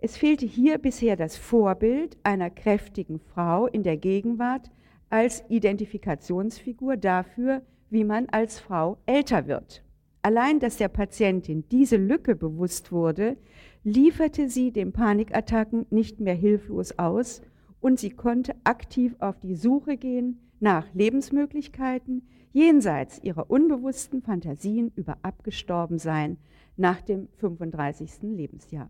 Es 0.00 0.16
fehlte 0.16 0.46
hier 0.46 0.78
bisher 0.78 1.14
das 1.14 1.36
Vorbild 1.36 2.16
einer 2.22 2.48
kräftigen 2.48 3.20
Frau 3.20 3.66
in 3.66 3.82
der 3.82 3.98
Gegenwart 3.98 4.70
als 5.10 5.44
Identifikationsfigur 5.50 6.96
dafür, 6.96 7.60
wie 7.90 8.02
man 8.02 8.30
als 8.30 8.58
Frau 8.58 8.96
älter 9.04 9.46
wird. 9.46 9.84
Allein, 10.22 10.58
dass 10.58 10.78
der 10.78 10.88
Patientin 10.88 11.68
diese 11.70 11.98
Lücke 11.98 12.34
bewusst 12.34 12.90
wurde, 12.90 13.36
lieferte 13.82 14.48
sie 14.48 14.72
den 14.72 14.92
Panikattacken 14.92 15.84
nicht 15.90 16.18
mehr 16.18 16.34
hilflos 16.34 16.98
aus 16.98 17.42
und 17.78 18.00
sie 18.00 18.10
konnte 18.10 18.54
aktiv 18.64 19.14
auf 19.18 19.38
die 19.38 19.54
Suche 19.54 19.98
gehen 19.98 20.40
nach 20.60 20.86
Lebensmöglichkeiten 20.94 22.22
jenseits 22.54 23.22
ihrer 23.22 23.50
unbewussten 23.50 24.22
Fantasien 24.22 24.90
über 24.96 25.18
Abgestorbensein 25.20 26.38
nach 26.78 27.02
dem 27.02 27.28
35. 27.36 28.22
Lebensjahr. 28.22 28.88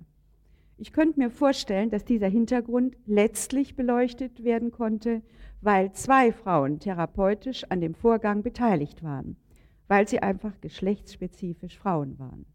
Ich 0.78 0.92
könnte 0.92 1.18
mir 1.18 1.30
vorstellen, 1.30 1.90
dass 1.90 2.04
dieser 2.04 2.28
Hintergrund 2.28 2.96
letztlich 3.06 3.74
beleuchtet 3.74 4.44
werden 4.44 4.70
konnte, 4.70 5.22
weil 5.60 5.90
zwei 5.90 6.30
Frauen 6.30 6.78
therapeutisch 6.78 7.64
an 7.70 7.80
dem 7.80 7.94
Vorgang 7.94 8.44
beteiligt 8.44 9.02
waren 9.02 9.36
weil 9.88 10.08
sie 10.08 10.20
einfach 10.20 10.60
geschlechtsspezifisch 10.60 11.78
Frauen 11.78 12.18
waren. 12.18 12.46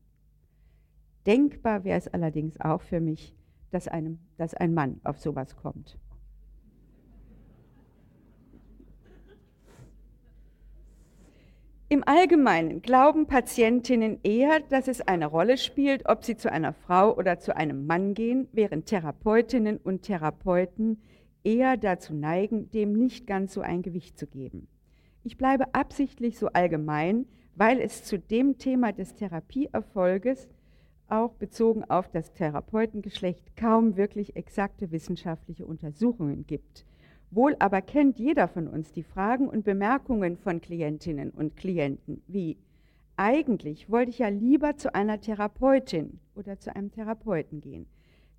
Denkbar 1.25 1.83
wäre 1.83 1.97
es 1.97 2.07
allerdings 2.07 2.59
auch 2.59 2.81
für 2.81 2.99
mich, 2.99 3.35
dass, 3.71 3.87
einem, 3.87 4.19
dass 4.37 4.53
ein 4.53 4.73
Mann 4.73 4.99
auf 5.03 5.19
sowas 5.19 5.55
kommt. 5.55 5.97
Im 11.91 12.03
Allgemeinen 12.07 12.83
glauben 12.83 13.25
Patientinnen 13.25 14.19
eher, 14.21 14.59
dass 14.59 14.87
es 14.87 15.01
eine 15.01 15.25
Rolle 15.25 15.57
spielt, 15.57 16.07
ob 16.07 16.23
sie 16.23 16.37
zu 16.37 16.51
einer 16.51 16.71
Frau 16.71 17.17
oder 17.17 17.39
zu 17.39 17.57
einem 17.57 17.87
Mann 17.87 18.13
gehen, 18.13 18.47
während 18.51 18.85
Therapeutinnen 18.85 19.77
und 19.77 20.03
Therapeuten 20.03 21.01
eher 21.43 21.77
dazu 21.77 22.13
neigen, 22.13 22.69
dem 22.69 22.93
nicht 22.93 23.25
ganz 23.25 23.55
so 23.55 23.61
ein 23.61 23.81
Gewicht 23.81 24.19
zu 24.19 24.27
geben. 24.27 24.67
Ich 25.23 25.35
bleibe 25.35 25.73
absichtlich 25.73 26.37
so 26.37 26.49
allgemein, 26.49 27.25
weil 27.55 27.81
es 27.81 28.03
zu 28.03 28.19
dem 28.19 28.59
Thema 28.59 28.93
des 28.93 29.15
Therapieerfolges, 29.15 30.47
auch 31.07 31.33
bezogen 31.33 31.85
auf 31.85 32.07
das 32.07 32.33
Therapeutengeschlecht, 32.33 33.55
kaum 33.55 33.97
wirklich 33.97 34.35
exakte 34.35 34.91
wissenschaftliche 34.91 35.65
Untersuchungen 35.65 36.45
gibt. 36.45 36.85
Wohl 37.31 37.55
aber 37.59 37.81
kennt 37.81 38.17
jeder 38.17 38.47
von 38.47 38.67
uns 38.67 38.91
die 38.91 39.03
Fragen 39.03 39.47
und 39.47 39.63
Bemerkungen 39.63 40.37
von 40.37 40.61
Klientinnen 40.61 41.29
und 41.29 41.55
Klienten 41.55 42.21
wie, 42.27 42.57
eigentlich 43.17 43.89
wollte 43.89 44.11
ich 44.11 44.19
ja 44.19 44.29
lieber 44.29 44.77
zu 44.77 44.95
einer 44.95 45.19
Therapeutin 45.19 46.19
oder 46.35 46.57
zu 46.57 46.75
einem 46.75 46.91
Therapeuten 46.91 47.59
gehen. 47.61 47.85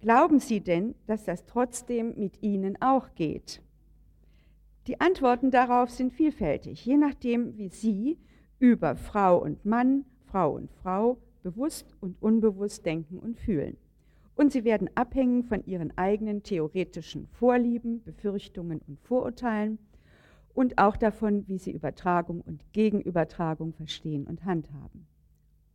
Glauben 0.00 0.40
Sie 0.40 0.61
denn, 0.61 0.94
dass 1.07 1.24
das 1.24 1.44
trotzdem 1.44 2.14
mit 2.16 2.42
Ihnen 2.42 2.81
auch 2.81 3.14
geht? 3.14 3.61
Die 4.87 4.98
Antworten 4.98 5.50
darauf 5.50 5.90
sind 5.90 6.12
vielfältig, 6.12 6.85
je 6.87 6.96
nachdem, 6.96 7.59
wie 7.59 7.68
Sie 7.68 8.18
über 8.59 8.96
Frau 8.96 9.38
und 9.38 9.64
Mann, 9.66 10.07
Frau 10.24 10.55
und 10.55 10.70
Frau 10.72 11.18
bewusst 11.42 11.94
und 12.00 12.20
unbewusst 12.22 12.87
denken 12.87 13.18
und 13.18 13.38
fühlen. 13.38 13.76
Und 14.40 14.53
sie 14.53 14.64
werden 14.64 14.88
abhängen 14.94 15.44
von 15.44 15.66
ihren 15.66 15.98
eigenen 15.98 16.42
theoretischen 16.42 17.26
Vorlieben, 17.26 18.03
Befürchtungen 18.03 18.81
und 18.88 18.98
Vorurteilen 18.98 19.79
und 20.55 20.79
auch 20.79 20.96
davon, 20.96 21.46
wie 21.46 21.59
sie 21.59 21.72
Übertragung 21.72 22.40
und 22.40 22.64
Gegenübertragung 22.72 23.74
verstehen 23.74 24.26
und 24.26 24.46
handhaben. 24.46 25.07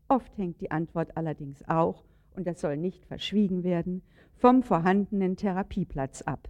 Oft 0.08 0.36
hängt 0.40 0.62
die 0.62 0.72
Antwort 0.72 1.16
allerdings 1.16 1.64
auch, 1.70 2.06
und 2.36 2.48
das 2.48 2.60
soll 2.60 2.76
nicht 2.76 3.06
verschwiegen 3.06 3.64
werden, 3.64 4.02
vom 4.34 4.64
vorhandenen 4.64 5.36
Therapieplatz 5.36 6.24
ab. 6.24 6.50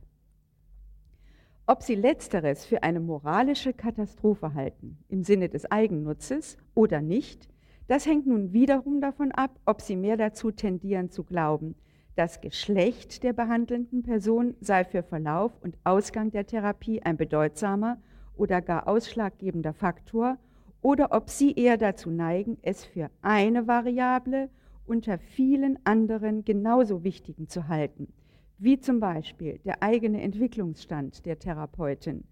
Ob 1.67 1.83
sie 1.83 1.95
letzteres 1.95 2.63
für 2.63 2.81
eine 2.81 3.01
moralische 3.01 3.73
Katastrophe 3.73 4.53
halten, 4.53 4.99
im 5.09 5.23
Sinne 5.23 5.49
des 5.49 5.69
Eigennutzes 5.69 6.55
oder 6.75 7.01
nicht, 7.01 7.49
das 7.89 8.05
hängt 8.05 8.25
nun 8.25 8.53
wiederum 8.53 9.01
davon 9.01 9.33
ab, 9.33 9.59
ob 9.65 9.81
sie 9.81 9.97
mehr 9.97 10.15
dazu 10.15 10.51
tendieren 10.51 11.09
zu 11.09 11.25
glauben, 11.25 11.75
das 12.15 12.39
Geschlecht 12.39 13.23
der 13.23 13.33
behandelnden 13.33 14.03
Person 14.03 14.55
sei 14.61 14.85
für 14.85 15.03
Verlauf 15.03 15.51
und 15.61 15.77
Ausgang 15.83 16.31
der 16.31 16.45
Therapie 16.45 17.01
ein 17.01 17.17
bedeutsamer 17.17 17.97
oder 18.35 18.61
gar 18.61 18.87
ausschlaggebender 18.87 19.73
Faktor 19.73 20.37
oder 20.81 21.11
ob 21.11 21.29
sie 21.29 21.53
eher 21.53 21.77
dazu 21.77 22.09
neigen, 22.09 22.57
es 22.61 22.85
für 22.85 23.09
eine 23.21 23.67
Variable 23.67 24.49
unter 24.85 25.17
vielen 25.17 25.79
anderen 25.83 26.45
genauso 26.45 27.03
wichtigen 27.03 27.49
zu 27.49 27.67
halten, 27.67 28.13
wie 28.59 28.79
zum 28.79 28.99
Beispiel 28.99 29.59
der 29.65 29.83
eigene 29.83 30.21
Entwicklungsstand 30.21 31.25
der 31.25 31.39
Therapeutin, 31.39 32.23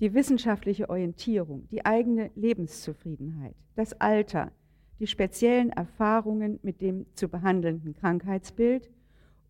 die 0.00 0.14
wissenschaftliche 0.14 0.88
Orientierung, 0.88 1.68
die 1.70 1.84
eigene 1.84 2.30
Lebenszufriedenheit, 2.34 3.54
das 3.76 4.00
Alter, 4.00 4.52
die 4.98 5.06
speziellen 5.06 5.70
Erfahrungen 5.70 6.58
mit 6.62 6.80
dem 6.80 7.06
zu 7.14 7.28
behandelnden 7.28 7.94
Krankheitsbild 7.94 8.90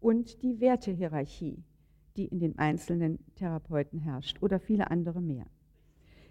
und 0.01 0.43
die 0.43 0.61
Wertehierarchie, 0.61 1.63
die 2.17 2.27
in 2.27 2.41
den 2.41 2.59
einzelnen 2.59 3.19
Therapeuten 3.37 3.99
herrscht 3.99 4.43
oder 4.43 4.59
viele 4.59 4.91
andere 4.91 5.21
mehr. 5.21 5.47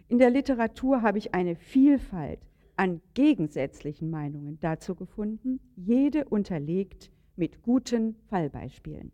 In 0.07 0.19
der 0.19 0.29
Literatur 0.29 1.01
habe 1.01 1.17
ich 1.17 1.33
eine 1.33 1.55
Vielfalt 1.55 2.39
an 2.77 3.01
gegensätzlichen 3.13 4.09
Meinungen 4.09 4.59
dazu 4.59 4.95
gefunden, 4.95 5.59
jede 5.75 6.25
unterlegt 6.25 7.11
mit 7.35 7.61
guten 7.61 8.15
Fallbeispielen. 8.29 9.11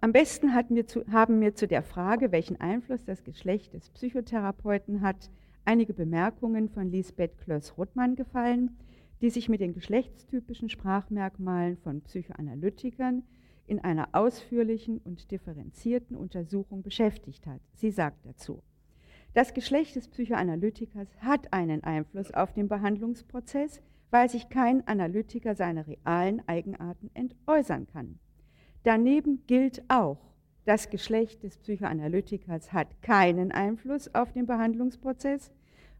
Am 0.00 0.12
besten 0.12 0.52
mir 0.70 0.86
zu, 0.86 1.04
haben 1.10 1.40
mir 1.40 1.54
zu 1.54 1.66
der 1.66 1.82
Frage, 1.82 2.30
welchen 2.30 2.60
Einfluss 2.60 3.04
das 3.04 3.24
Geschlecht 3.24 3.74
des 3.74 3.90
Psychotherapeuten 3.90 5.00
hat, 5.00 5.30
einige 5.64 5.92
Bemerkungen 5.92 6.68
von 6.68 6.90
Lisbeth 6.90 7.36
Klöss-Rothmann 7.38 8.14
gefallen, 8.14 8.76
die 9.20 9.30
sich 9.30 9.48
mit 9.48 9.60
den 9.60 9.74
geschlechtstypischen 9.74 10.68
Sprachmerkmalen 10.68 11.76
von 11.76 12.02
Psychoanalytikern 12.02 13.22
in 13.66 13.80
einer 13.80 14.08
ausführlichen 14.12 14.98
und 14.98 15.30
differenzierten 15.30 16.16
Untersuchung 16.16 16.82
beschäftigt 16.82 17.46
hat. 17.46 17.60
Sie 17.74 17.90
sagt 17.90 18.24
dazu, 18.24 18.62
das 19.34 19.52
Geschlecht 19.52 19.94
des 19.96 20.08
Psychoanalytikers 20.08 21.08
hat 21.20 21.52
einen 21.52 21.84
Einfluss 21.84 22.32
auf 22.32 22.52
den 22.54 22.68
Behandlungsprozess, 22.68 23.82
weil 24.10 24.30
sich 24.30 24.48
kein 24.48 24.86
Analytiker 24.88 25.54
seiner 25.54 25.86
realen 25.86 26.42
Eigenarten 26.48 27.10
entäußern 27.12 27.86
kann. 27.86 28.18
Daneben 28.84 29.42
gilt 29.46 29.82
auch, 29.88 30.18
das 30.64 30.88
Geschlecht 30.88 31.42
des 31.42 31.58
Psychoanalytikers 31.58 32.72
hat 32.72 33.02
keinen 33.02 33.52
Einfluss 33.52 34.14
auf 34.14 34.32
den 34.32 34.46
Behandlungsprozess, 34.46 35.52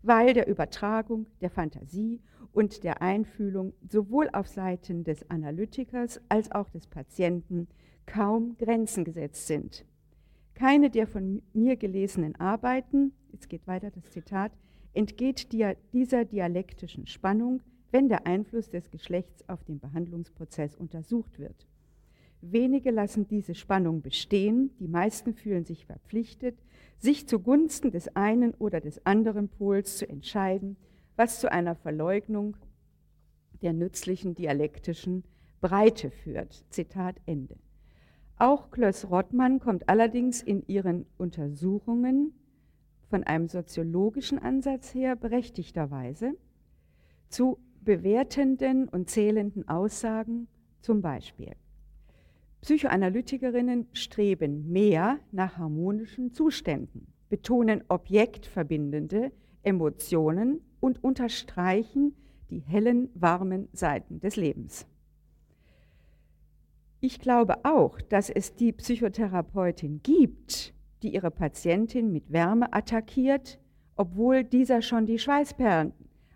weil 0.03 0.33
der 0.33 0.47
Übertragung 0.49 1.27
der 1.41 1.51
Fantasie 1.51 2.21
und 2.53 2.85
der 2.85 3.03
Einfühlung 3.03 3.73
sowohl 3.89 4.29
auf 4.33 4.49
Seiten 4.49 5.05
des 5.05 5.29
Analytikers 5.31 6.21
als 6.29 6.51
auch 6.53 6.69
des 6.71 6.87
Patienten 6.87 7.69
kaum 8.07 8.57
Grenzen 8.57 9.05
gesetzt 9.05 9.47
sind. 9.47 9.85
Keine 10.55 10.91
der 10.91 11.07
von 11.07 11.43
mir 11.53 11.77
gelesenen 11.77 12.35
Arbeiten, 12.37 13.13
jetzt 13.33 13.49
geht 13.49 13.67
weiter 13.67 13.91
das 13.91 14.11
Zitat, 14.11 14.53
entgeht 14.93 15.53
dieser 15.53 16.25
dialektischen 16.25 17.07
Spannung, 17.07 17.61
wenn 17.91 18.09
der 18.09 18.27
Einfluss 18.27 18.69
des 18.69 18.91
Geschlechts 18.91 19.49
auf 19.49 19.63
den 19.65 19.79
Behandlungsprozess 19.79 20.75
untersucht 20.75 21.39
wird. 21.39 21.67
Wenige 22.41 22.91
lassen 22.91 23.27
diese 23.27 23.55
Spannung 23.55 24.03
bestehen, 24.03 24.71
die 24.79 24.89
meisten 24.89 25.35
fühlen 25.35 25.65
sich 25.65 25.87
verpflichtet, 25.87 26.57
sich 26.99 27.27
zugunsten 27.27 27.91
des 27.91 28.15
einen 28.17 28.55
oder 28.55 28.81
des 28.81 29.05
anderen 29.07 29.49
Pols 29.49 29.99
zu 29.99 30.09
entscheiden, 30.09 30.77
was 31.19 31.41
zu 31.41 31.51
einer 31.51 31.75
Verleugnung 31.75 32.57
der 33.61 33.73
nützlichen 33.73 34.35
dialektischen 34.35 35.25
Breite 35.61 36.11
führt. 36.11 36.65
Zitat 36.71 37.17
Ende. 37.27 37.57
Auch 38.37 38.71
Klöss-Rottmann 38.71 39.59
kommt 39.59 39.89
allerdings 39.89 40.41
in 40.41 40.63
ihren 40.69 41.07
Untersuchungen 41.17 42.33
von 43.11 43.25
einem 43.25 43.49
soziologischen 43.49 44.39
Ansatz 44.39 44.95
her 44.95 45.17
berechtigterweise 45.17 46.35
zu 47.29 47.59
bewertenden 47.81 48.89
und 48.89 49.11
zählenden 49.11 49.67
Aussagen, 49.69 50.47
zum 50.81 51.03
Beispiel 51.03 51.57
Psychoanalytikerinnen 52.61 53.87
streben 53.93 54.71
mehr 54.71 55.19
nach 55.33 55.59
harmonischen 55.59 56.33
Zuständen, 56.33 57.07
betonen 57.29 57.85
objektverbindende 57.89 59.33
Emotionen 59.63 60.61
und 60.81 61.03
unterstreichen 61.03 62.15
die 62.51 62.61
hellen, 62.61 63.11
warmen 63.15 63.69
Seiten 63.73 64.21
des 64.21 64.37
Lebens. 64.37 64.87
Ich 67.01 67.21
glaube 67.21 67.65
auch, 67.65 68.01
dass 68.01 68.31
es 68.31 68.57
die 68.57 68.73
Psychotherapeutin 68.73 70.01
gibt, 70.03 70.75
die 71.03 71.15
ihre 71.15 71.31
Patientin 71.31 72.13
mit 72.13 72.33
Wärme 72.33 72.73
attackiert, 72.73 73.61
obwohl 73.95 74.45
dieser 74.45 74.83
schon 74.83 75.07
die 75.07 75.19
Schweißperlen 75.19 75.93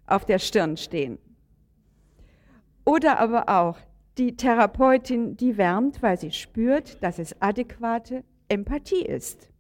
auf 0.07 0.25
der 0.25 0.39
Stirn 0.39 0.77
stehen. 0.77 1.19
Oder 2.85 3.19
aber 3.19 3.49
auch 3.49 3.79
die 4.19 4.37
Therapeutin, 4.37 5.37
die 5.37 5.57
wärmt, 5.57 6.03
weil 6.03 6.19
sie 6.19 6.33
spürt, 6.33 7.03
dass 7.03 7.19
es 7.19 7.41
adäquate 7.41 8.25
Empathie 8.49 9.05
ist. 9.05 9.52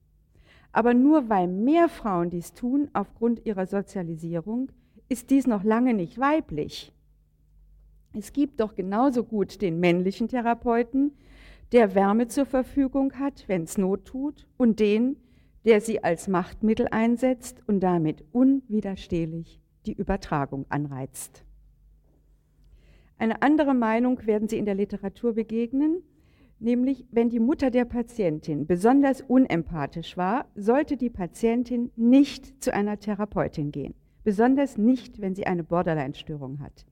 Aber 0.72 0.94
nur 0.94 1.28
weil 1.28 1.48
mehr 1.48 1.88
Frauen 1.88 2.30
dies 2.30 2.54
tun 2.54 2.88
aufgrund 2.94 3.44
ihrer 3.44 3.66
Sozialisierung, 3.66 4.72
ist 5.08 5.30
dies 5.30 5.46
noch 5.46 5.64
lange 5.64 5.92
nicht 5.92 6.18
weiblich. 6.18 6.92
Es 8.14 8.32
gibt 8.32 8.60
doch 8.60 8.74
genauso 8.74 9.24
gut 9.24 9.62
den 9.62 9.80
männlichen 9.80 10.28
Therapeuten, 10.28 11.12
der 11.72 11.94
Wärme 11.94 12.28
zur 12.28 12.46
Verfügung 12.46 13.14
hat, 13.18 13.44
wenn 13.48 13.62
es 13.62 13.78
Not 13.78 14.06
tut, 14.06 14.46
und 14.56 14.80
den, 14.80 15.16
der 15.64 15.80
sie 15.80 16.02
als 16.02 16.28
Machtmittel 16.28 16.88
einsetzt 16.90 17.62
und 17.66 17.80
damit 17.80 18.24
unwiderstehlich 18.32 19.60
die 19.86 19.94
Übertragung 19.94 20.66
anreizt. 20.68 21.44
Eine 23.18 23.42
andere 23.42 23.74
Meinung 23.74 24.26
werden 24.26 24.48
Sie 24.48 24.58
in 24.58 24.64
der 24.64 24.74
Literatur 24.74 25.34
begegnen, 25.34 26.02
nämlich 26.62 27.04
wenn 27.10 27.28
die 27.28 27.40
Mutter 27.40 27.70
der 27.70 27.84
Patientin 27.84 28.66
besonders 28.66 29.20
unempathisch 29.20 30.16
war, 30.16 30.46
sollte 30.54 30.96
die 30.96 31.10
Patientin 31.10 31.90
nicht 31.96 32.62
zu 32.62 32.72
einer 32.72 32.98
Therapeutin 32.98 33.72
gehen, 33.72 33.94
besonders 34.24 34.78
nicht, 34.78 35.20
wenn 35.20 35.34
sie 35.34 35.46
eine 35.46 35.64
Borderline-Störung 35.64 36.60
hat. 36.60 36.86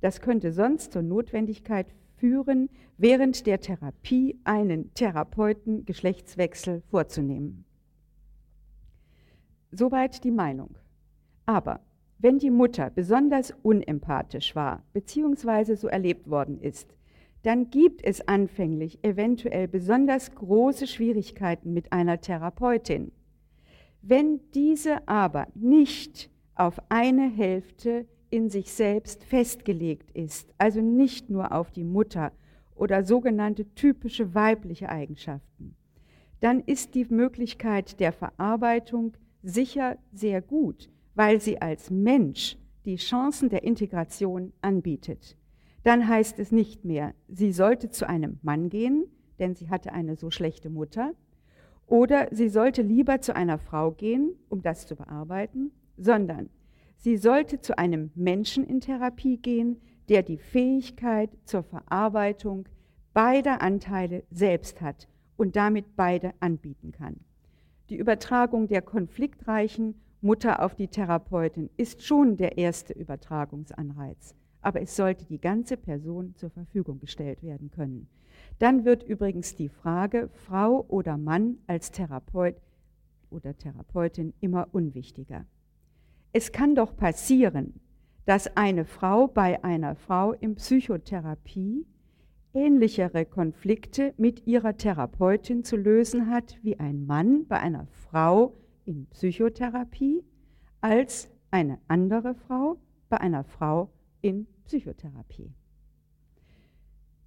Das 0.00 0.20
könnte 0.20 0.52
sonst 0.52 0.92
zur 0.92 1.02
Notwendigkeit 1.02 1.86
führen, 2.16 2.68
während 2.98 3.46
der 3.46 3.60
Therapie 3.60 4.38
einen 4.44 4.92
Therapeuten-Geschlechtswechsel 4.94 6.82
vorzunehmen. 6.88 7.64
Soweit 9.70 10.24
die 10.24 10.30
Meinung. 10.30 10.78
Aber 11.44 11.80
wenn 12.18 12.38
die 12.38 12.50
Mutter 12.50 12.90
besonders 12.90 13.54
unempathisch 13.62 14.56
war, 14.56 14.82
beziehungsweise 14.92 15.76
so 15.76 15.88
erlebt 15.88 16.30
worden 16.30 16.60
ist, 16.60 16.94
dann 17.46 17.70
gibt 17.70 18.04
es 18.04 18.26
anfänglich 18.26 18.98
eventuell 19.04 19.68
besonders 19.68 20.34
große 20.34 20.88
Schwierigkeiten 20.88 21.72
mit 21.72 21.92
einer 21.92 22.20
Therapeutin. 22.20 23.12
Wenn 24.02 24.40
diese 24.52 25.06
aber 25.06 25.46
nicht 25.54 26.28
auf 26.56 26.80
eine 26.88 27.30
Hälfte 27.30 28.04
in 28.30 28.50
sich 28.50 28.72
selbst 28.72 29.22
festgelegt 29.22 30.10
ist, 30.10 30.52
also 30.58 30.80
nicht 30.80 31.30
nur 31.30 31.52
auf 31.52 31.70
die 31.70 31.84
Mutter 31.84 32.32
oder 32.74 33.04
sogenannte 33.04 33.72
typische 33.76 34.34
weibliche 34.34 34.88
Eigenschaften, 34.88 35.76
dann 36.40 36.58
ist 36.58 36.96
die 36.96 37.04
Möglichkeit 37.04 38.00
der 38.00 38.10
Verarbeitung 38.10 39.16
sicher 39.44 39.98
sehr 40.12 40.42
gut, 40.42 40.90
weil 41.14 41.40
sie 41.40 41.62
als 41.62 41.90
Mensch 41.90 42.56
die 42.84 42.96
Chancen 42.96 43.50
der 43.50 43.62
Integration 43.62 44.52
anbietet. 44.62 45.36
Dann 45.86 46.08
heißt 46.08 46.40
es 46.40 46.50
nicht 46.50 46.84
mehr, 46.84 47.14
sie 47.28 47.52
sollte 47.52 47.90
zu 47.90 48.08
einem 48.08 48.40
Mann 48.42 48.70
gehen, 48.70 49.04
denn 49.38 49.54
sie 49.54 49.70
hatte 49.70 49.92
eine 49.92 50.16
so 50.16 50.32
schlechte 50.32 50.68
Mutter, 50.68 51.12
Oder 51.86 52.26
sie 52.32 52.48
sollte 52.48 52.82
lieber 52.82 53.20
zu 53.20 53.36
einer 53.36 53.58
Frau 53.58 53.92
gehen, 53.92 54.34
um 54.48 54.62
das 54.62 54.88
zu 54.88 54.96
bearbeiten, 54.96 55.70
sondern 55.96 56.50
sie 56.96 57.16
sollte 57.16 57.60
zu 57.60 57.78
einem 57.78 58.10
Menschen 58.16 58.66
in 58.66 58.80
Therapie 58.80 59.36
gehen, 59.36 59.80
der 60.08 60.24
die 60.24 60.38
Fähigkeit 60.38 61.30
zur 61.44 61.62
Verarbeitung 61.62 62.68
beider 63.14 63.62
Anteile 63.62 64.24
selbst 64.32 64.80
hat 64.80 65.06
und 65.36 65.54
damit 65.54 65.94
beide 65.94 66.32
anbieten 66.40 66.90
kann. 66.90 67.20
Die 67.90 67.96
Übertragung 67.96 68.66
der 68.66 68.82
konfliktreichen 68.82 69.94
Mutter 70.20 70.64
auf 70.64 70.74
die 70.74 70.88
Therapeutin 70.88 71.70
ist 71.76 72.02
schon 72.02 72.36
der 72.36 72.58
erste 72.58 72.92
Übertragungsanreiz, 72.92 74.34
aber 74.66 74.82
es 74.82 74.96
sollte 74.96 75.24
die 75.26 75.40
ganze 75.40 75.76
Person 75.76 76.34
zur 76.34 76.50
Verfügung 76.50 76.98
gestellt 76.98 77.40
werden 77.44 77.70
können. 77.70 78.08
Dann 78.58 78.84
wird 78.84 79.04
übrigens 79.04 79.54
die 79.54 79.68
Frage 79.68 80.28
Frau 80.32 80.84
oder 80.88 81.16
Mann 81.16 81.58
als 81.68 81.92
Therapeut 81.92 82.56
oder 83.30 83.56
Therapeutin 83.56 84.34
immer 84.40 84.66
unwichtiger. 84.72 85.46
Es 86.32 86.50
kann 86.50 86.74
doch 86.74 86.96
passieren, 86.96 87.74
dass 88.24 88.56
eine 88.56 88.84
Frau 88.84 89.28
bei 89.28 89.62
einer 89.62 89.94
Frau 89.94 90.32
in 90.32 90.56
Psychotherapie 90.56 91.86
ähnlichere 92.52 93.24
Konflikte 93.24 94.14
mit 94.16 94.48
ihrer 94.48 94.76
Therapeutin 94.76 95.62
zu 95.62 95.76
lösen 95.76 96.28
hat 96.28 96.58
wie 96.62 96.80
ein 96.80 97.06
Mann 97.06 97.46
bei 97.46 97.60
einer 97.60 97.86
Frau 97.86 98.52
in 98.84 99.06
Psychotherapie 99.10 100.24
als 100.80 101.30
eine 101.52 101.78
andere 101.86 102.34
Frau 102.34 102.78
bei 103.08 103.20
einer 103.20 103.44
Frau 103.44 103.90
in 104.22 104.48
Psychotherapie. 104.66 105.52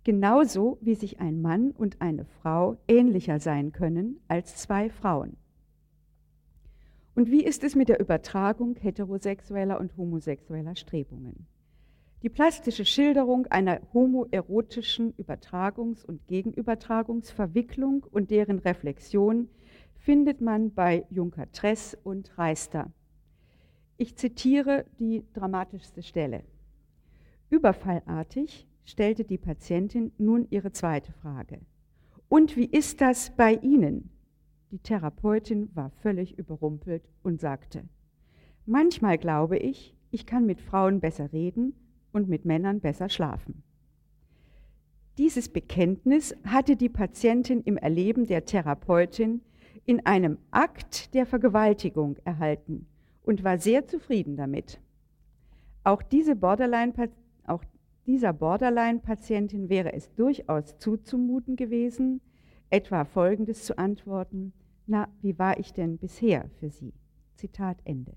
Genauso 0.03 0.77
wie 0.81 0.95
sich 0.95 1.19
ein 1.19 1.41
Mann 1.41 1.71
und 1.71 2.01
eine 2.01 2.25
Frau 2.25 2.77
ähnlicher 2.87 3.39
sein 3.39 3.71
können 3.71 4.19
als 4.27 4.55
zwei 4.55 4.89
Frauen. 4.89 5.37
Und 7.15 7.31
wie 7.31 7.43
ist 7.43 7.63
es 7.63 7.75
mit 7.75 7.89
der 7.89 7.99
Übertragung 7.99 8.75
heterosexueller 8.77 9.79
und 9.79 9.97
homosexueller 9.97 10.75
Strebungen? 10.75 11.47
Die 12.21 12.29
plastische 12.29 12.85
Schilderung 12.85 13.45
einer 13.47 13.79
homoerotischen 13.93 15.13
Übertragungs- 15.13 16.05
und 16.05 16.27
Gegenübertragungsverwicklung 16.27 18.05
und 18.11 18.29
deren 18.31 18.59
Reflexion 18.59 19.49
findet 19.95 20.41
man 20.41 20.73
bei 20.73 21.05
Junker 21.09 21.51
Tress 21.51 21.97
und 22.03 22.37
Reister. 22.37 22.91
Ich 23.97 24.15
zitiere 24.15 24.85
die 24.99 25.23
dramatischste 25.33 26.01
Stelle. 26.03 26.43
Überfallartig 27.49 28.67
stellte 28.85 29.23
die 29.23 29.37
Patientin 29.37 30.11
nun 30.17 30.47
ihre 30.49 30.71
zweite 30.71 31.11
Frage. 31.13 31.59
Und 32.27 32.55
wie 32.55 32.65
ist 32.65 33.01
das 33.01 33.35
bei 33.35 33.53
Ihnen? 33.55 34.09
Die 34.71 34.79
Therapeutin 34.79 35.69
war 35.73 35.89
völlig 35.89 36.37
überrumpelt 36.37 37.03
und 37.23 37.41
sagte, 37.41 37.83
manchmal 38.67 39.17
glaube 39.17 39.57
ich, 39.57 39.95
ich 40.11 40.27
kann 40.27 40.45
mit 40.45 40.61
Frauen 40.61 40.99
besser 40.99 41.33
reden 41.33 41.73
und 42.11 42.29
mit 42.29 42.45
Männern 42.45 42.79
besser 42.79 43.09
schlafen. 43.09 43.63
Dieses 45.17 45.49
Bekenntnis 45.49 46.35
hatte 46.45 46.75
die 46.75 46.89
Patientin 46.89 47.61
im 47.63 47.77
Erleben 47.77 48.25
der 48.25 48.45
Therapeutin 48.45 49.41
in 49.85 50.05
einem 50.05 50.37
Akt 50.51 51.13
der 51.13 51.25
Vergewaltigung 51.25 52.17
erhalten 52.23 52.85
und 53.23 53.43
war 53.43 53.57
sehr 53.57 53.87
zufrieden 53.87 54.37
damit. 54.37 54.79
Auch, 55.83 56.03
diese 56.03 56.35
Borderline, 56.35 56.93
auch 56.93 57.09
dieser 58.09 58.33
Borderline-Patientin 58.33 59.69
wäre 59.69 59.93
es 59.93 60.11
durchaus 60.15 60.79
zuzumuten 60.79 61.55
gewesen, 61.55 62.21
etwa 62.71 63.05
Folgendes 63.05 63.65
zu 63.65 63.77
antworten, 63.77 64.51
na, 64.87 65.07
wie 65.21 65.37
war 65.37 65.59
ich 65.59 65.73
denn 65.73 65.99
bisher 65.99 66.49
für 66.59 66.71
Sie? 66.71 66.91
Zitat 67.35 67.77
Ende. 67.83 68.13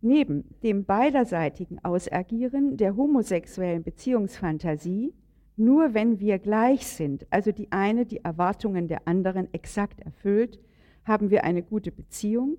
Neben 0.00 0.44
dem 0.62 0.84
beiderseitigen 0.84 1.84
Ausagieren 1.84 2.76
der 2.76 2.96
homosexuellen 2.96 3.82
Beziehungsfantasie, 3.82 5.12
nur 5.56 5.92
wenn 5.92 6.20
wir 6.20 6.38
gleich 6.38 6.86
sind, 6.86 7.26
also 7.30 7.50
die 7.50 7.72
eine 7.72 8.06
die 8.06 8.24
Erwartungen 8.24 8.86
der 8.86 9.08
anderen 9.08 9.52
exakt 9.52 9.98
erfüllt, 10.02 10.60
haben 11.02 11.30
wir 11.30 11.42
eine 11.42 11.64
gute 11.64 11.90
Beziehung, 11.90 12.58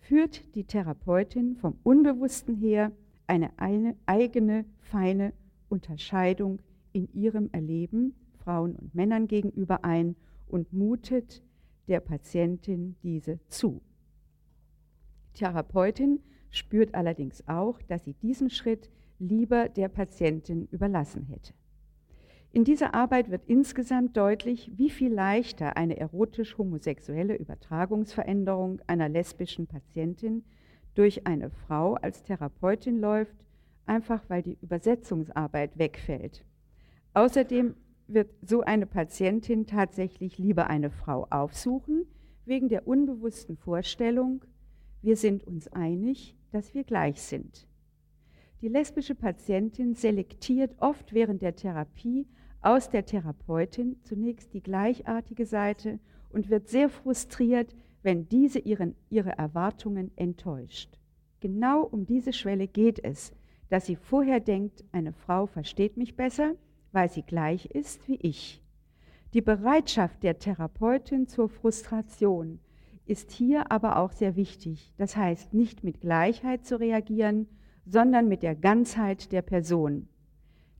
führt 0.00 0.54
die 0.54 0.64
Therapeutin 0.64 1.56
vom 1.56 1.78
Unbewussten 1.82 2.56
her 2.56 2.92
eine, 3.26 3.58
eine 3.58 3.96
eigene 4.04 4.66
feine 4.80 5.32
Unterscheidung 5.76 6.58
in 6.92 7.06
ihrem 7.12 7.50
Erleben 7.52 8.14
Frauen 8.42 8.74
und 8.76 8.94
Männern 8.94 9.28
gegenüber 9.28 9.84
ein 9.84 10.16
und 10.46 10.72
mutet 10.72 11.42
der 11.86 12.00
Patientin 12.00 12.96
diese 13.02 13.38
zu. 13.48 13.82
Therapeutin 15.34 16.20
spürt 16.48 16.94
allerdings 16.94 17.46
auch, 17.46 17.82
dass 17.82 18.04
sie 18.04 18.14
diesen 18.14 18.48
Schritt 18.48 18.90
lieber 19.18 19.68
der 19.68 19.88
Patientin 19.88 20.66
überlassen 20.70 21.24
hätte. 21.24 21.52
In 22.52 22.64
dieser 22.64 22.94
Arbeit 22.94 23.30
wird 23.30 23.44
insgesamt 23.46 24.16
deutlich, 24.16 24.72
wie 24.76 24.88
viel 24.88 25.12
leichter 25.12 25.76
eine 25.76 25.98
erotisch-homosexuelle 25.98 27.36
Übertragungsveränderung 27.36 28.80
einer 28.86 29.10
lesbischen 29.10 29.66
Patientin 29.66 30.42
durch 30.94 31.26
eine 31.26 31.50
Frau 31.50 31.94
als 31.96 32.22
Therapeutin 32.22 32.98
läuft, 32.98 33.45
einfach 33.86 34.22
weil 34.28 34.42
die 34.42 34.58
Übersetzungsarbeit 34.60 35.78
wegfällt. 35.78 36.44
Außerdem 37.14 37.74
wird 38.08 38.30
so 38.42 38.60
eine 38.60 38.86
Patientin 38.86 39.66
tatsächlich 39.66 40.38
lieber 40.38 40.68
eine 40.68 40.90
Frau 40.90 41.26
aufsuchen, 41.30 42.06
wegen 42.44 42.68
der 42.68 42.86
unbewussten 42.86 43.56
Vorstellung, 43.56 44.44
wir 45.02 45.16
sind 45.16 45.44
uns 45.44 45.68
einig, 45.68 46.36
dass 46.52 46.74
wir 46.74 46.84
gleich 46.84 47.20
sind. 47.20 47.66
Die 48.60 48.68
lesbische 48.68 49.14
Patientin 49.14 49.94
selektiert 49.94 50.74
oft 50.78 51.12
während 51.12 51.42
der 51.42 51.56
Therapie 51.56 52.26
aus 52.62 52.88
der 52.88 53.04
Therapeutin 53.04 53.96
zunächst 54.02 54.54
die 54.54 54.62
gleichartige 54.62 55.46
Seite 55.46 55.98
und 56.30 56.48
wird 56.48 56.68
sehr 56.68 56.88
frustriert, 56.88 57.74
wenn 58.02 58.28
diese 58.28 58.58
ihren, 58.58 58.94
ihre 59.10 59.36
Erwartungen 59.36 60.10
enttäuscht. 60.16 60.98
Genau 61.40 61.82
um 61.82 62.06
diese 62.06 62.32
Schwelle 62.32 62.66
geht 62.66 63.04
es, 63.04 63.32
dass 63.68 63.86
sie 63.86 63.96
vorher 63.96 64.40
denkt, 64.40 64.84
eine 64.92 65.12
Frau 65.12 65.46
versteht 65.46 65.96
mich 65.96 66.16
besser 66.16 66.54
weil 66.96 67.10
sie 67.10 67.22
gleich 67.22 67.66
ist 67.66 68.08
wie 68.08 68.16
ich. 68.16 68.62
Die 69.34 69.42
Bereitschaft 69.42 70.22
der 70.22 70.38
Therapeutin 70.38 71.26
zur 71.28 71.50
Frustration 71.50 72.58
ist 73.04 73.30
hier 73.30 73.70
aber 73.70 73.98
auch 73.98 74.12
sehr 74.12 74.34
wichtig. 74.34 74.94
Das 74.96 75.14
heißt, 75.14 75.52
nicht 75.52 75.84
mit 75.84 76.00
Gleichheit 76.00 76.64
zu 76.64 76.80
reagieren, 76.80 77.48
sondern 77.84 78.28
mit 78.28 78.42
der 78.42 78.54
Ganzheit 78.54 79.30
der 79.30 79.42
Person. 79.42 80.08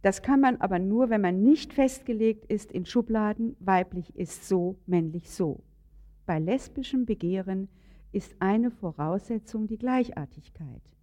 Das 0.01 0.23
kann 0.23 0.41
man 0.41 0.57
aber 0.57 0.79
nur, 0.79 1.11
wenn 1.11 1.21
man 1.21 1.43
nicht 1.43 1.75
festgelegt 1.75 2.47
ist 2.47 2.73
in 2.73 2.87
Schubladen, 2.87 3.55
weiblich 3.61 4.17
ist 4.17 4.49
so, 4.49 4.77
männlich 4.87 5.31
so. 5.31 5.63
Bei 6.25 6.39
lesbischem 6.39 7.05
Begehren 7.05 7.69
ist 8.11 8.35
eine 8.39 8.71
Voraussetzung 8.71 9.67
die 9.67 9.77
Gleichartigkeit. 9.77 10.96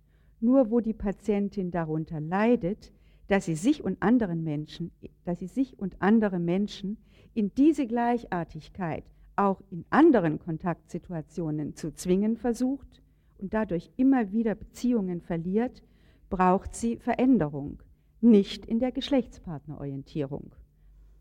Nur 0.43 0.71
wo 0.71 0.81
die 0.81 0.91
Patientin 0.91 1.71
darunter 1.71 2.19
leidet, 2.19 2.91
dass 3.29 3.45
sie 3.45 3.55
sich 3.55 3.81
und 3.81 4.03
anderen 4.03 4.43
Menschen, 4.43 4.91
dass 5.23 5.39
sie 5.39 5.47
sich 5.47 5.79
und 5.79 5.95
andere 6.01 6.37
Menschen 6.37 6.97
in 7.33 7.55
diese 7.55 7.87
Gleichartigkeit 7.87 9.05
auch 9.37 9.61
in 9.71 9.85
anderen 9.89 10.39
Kontaktsituationen 10.39 11.77
zu 11.77 11.93
zwingen 11.93 12.35
versucht 12.35 13.01
und 13.37 13.53
dadurch 13.53 13.89
immer 13.95 14.33
wieder 14.33 14.53
Beziehungen 14.53 15.21
verliert, 15.21 15.81
braucht 16.29 16.75
sie 16.75 16.97
Veränderung, 16.97 17.81
nicht 18.19 18.65
in 18.65 18.79
der 18.79 18.91
Geschlechtspartnerorientierung. 18.91 20.51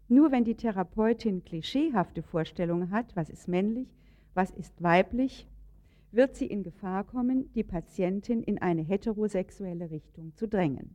Nur 0.09 0.33
wenn 0.33 0.43
die 0.43 0.57
Therapeutin 0.57 1.45
klischeehafte 1.45 2.25
Vorstellungen 2.25 2.91
hat, 2.91 3.15
was 3.15 3.31
ist 3.31 3.47
männlich, 3.47 3.87
was 4.35 4.51
ist 4.51 4.83
weiblich, 4.83 5.47
wird 6.13 6.37
sie 6.37 6.47
in 6.47 6.63
Gefahr 6.63 7.05
kommen, 7.05 7.53
die 7.55 7.65
Patientin 7.65 8.43
in 8.43 8.61
eine 8.61 8.83
heterosexuelle 8.83 9.91
Richtung 9.91 10.35
zu 10.37 10.47
drängen. 10.47 10.95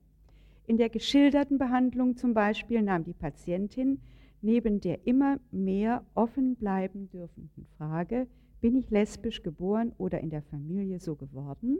In 0.67 0.77
der 0.77 0.89
geschilderten 0.89 1.57
Behandlung 1.57 2.17
zum 2.17 2.33
Beispiel 2.33 2.81
nahm 2.81 3.03
die 3.03 3.13
Patientin 3.13 3.99
neben 4.41 4.79
der 4.81 5.07
immer 5.07 5.39
mehr 5.51 6.05
offen 6.13 6.55
bleiben 6.55 7.09
dürfenden 7.09 7.65
Frage, 7.77 8.27
bin 8.61 8.75
ich 8.75 8.89
lesbisch 8.89 9.43
geboren 9.43 9.93
oder 9.97 10.21
in 10.21 10.29
der 10.29 10.41
Familie 10.41 10.99
so 10.99 11.15
geworden, 11.15 11.79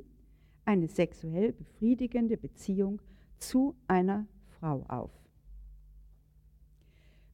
eine 0.66 0.88
sexuell 0.88 1.54
befriedigende 1.54 2.38
Beziehung 2.38 3.02
zu 3.38 3.76
einer 3.88 4.28
Frau 4.60 4.84
auf. 4.88 5.12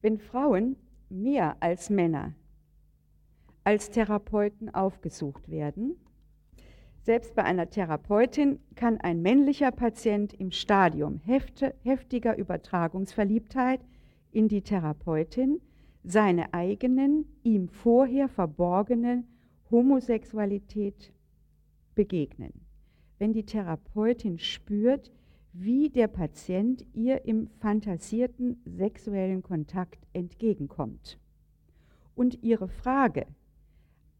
Wenn 0.02 0.18
Frauen 0.18 0.76
mehr 1.08 1.56
als 1.60 1.90
Männer 1.90 2.34
als 3.64 3.90
Therapeuten 3.90 4.72
aufgesucht 4.74 5.50
werden, 5.50 5.96
selbst 7.04 7.34
bei 7.34 7.44
einer 7.44 7.68
Therapeutin 7.68 8.60
kann 8.76 8.98
ein 8.98 9.20
männlicher 9.20 9.70
Patient 9.70 10.32
im 10.32 10.50
Stadium 10.50 11.18
heftiger 11.18 12.38
Übertragungsverliebtheit 12.38 13.80
in 14.32 14.48
die 14.48 14.62
Therapeutin 14.62 15.60
seine 16.02 16.54
eigenen, 16.54 17.26
ihm 17.42 17.68
vorher 17.68 18.28
verborgene 18.28 19.24
Homosexualität 19.70 21.12
begegnen. 21.94 22.52
Wenn 23.18 23.34
die 23.34 23.44
Therapeutin 23.44 24.38
spürt, 24.38 25.12
wie 25.52 25.90
der 25.90 26.08
Patient 26.08 26.86
ihr 26.94 27.26
im 27.26 27.48
fantasierten 27.60 28.62
sexuellen 28.64 29.42
Kontakt 29.42 30.06
entgegenkommt. 30.14 31.18
Und 32.14 32.42
ihre 32.42 32.68
Frage, 32.68 33.26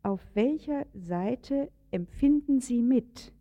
auf 0.05 0.21
welcher 0.35 0.87
Seite 0.93 1.71
empfinden 1.91 2.61
Sie 2.61 2.83
mit, 2.83 3.33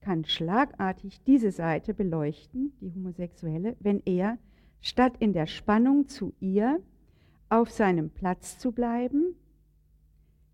kann 0.00 0.24
schlagartig 0.24 1.22
diese 1.24 1.52
Seite 1.52 1.94
beleuchten, 1.94 2.72
die 2.80 2.92
homosexuelle, 2.92 3.76
wenn 3.80 4.02
er, 4.04 4.38
statt 4.80 5.14
in 5.20 5.32
der 5.32 5.46
Spannung 5.46 6.08
zu 6.08 6.34
ihr, 6.40 6.80
auf 7.48 7.70
seinem 7.70 8.10
Platz 8.10 8.58
zu 8.58 8.72
bleiben, 8.72 9.36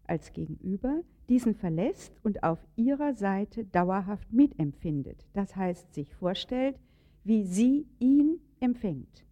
als 0.05 0.33
Gegenüber, 0.33 1.01
diesen 1.29 1.55
verlässt 1.55 2.13
und 2.23 2.43
auf 2.43 2.59
ihrer 2.77 3.15
Seite 3.15 3.65
dauerhaft 3.65 4.33
mitempfindet. 4.33 5.27
Das 5.33 5.57
heißt, 5.57 5.95
sich 5.95 6.15
vorstellt, 6.15 6.79
wie 7.25 7.45
sie 7.45 7.87
ihn 7.99 8.39
empfängt. 8.61 9.25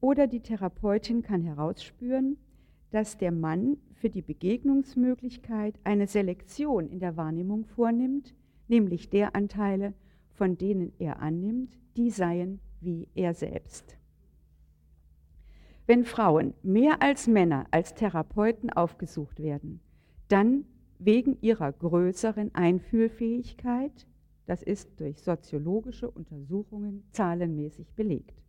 Oder 0.00 0.26
die 0.26 0.40
Therapeutin 0.40 1.22
kann 1.22 1.42
herausspüren, 1.42 2.36
dass 2.90 3.18
der 3.18 3.32
Mann 3.32 3.76
für 4.04 4.10
die 4.10 4.20
Begegnungsmöglichkeit 4.20 5.80
eine 5.82 6.06
Selektion 6.06 6.90
in 6.90 7.00
der 7.00 7.16
Wahrnehmung 7.16 7.64
vornimmt, 7.64 8.34
nämlich 8.68 9.08
der 9.08 9.34
Anteile, 9.34 9.94
von 10.34 10.58
denen 10.58 10.92
er 10.98 11.22
annimmt, 11.22 11.78
die 11.96 12.10
seien 12.10 12.60
wie 12.82 13.08
er 13.14 13.32
selbst. 13.32 13.96
Wenn 15.86 16.04
Frauen 16.04 16.52
mehr 16.62 17.00
als 17.00 17.28
Männer 17.28 17.64
als 17.70 17.94
Therapeuten 17.94 18.68
aufgesucht 18.68 19.42
werden, 19.42 19.80
dann 20.28 20.66
wegen 20.98 21.38
ihrer 21.40 21.72
größeren 21.72 22.54
Einfühlfähigkeit, 22.54 24.06
das 24.44 24.62
ist 24.62 25.00
durch 25.00 25.22
soziologische 25.22 26.10
Untersuchungen 26.10 27.04
zahlenmäßig 27.12 27.94
belegt. 27.94 28.42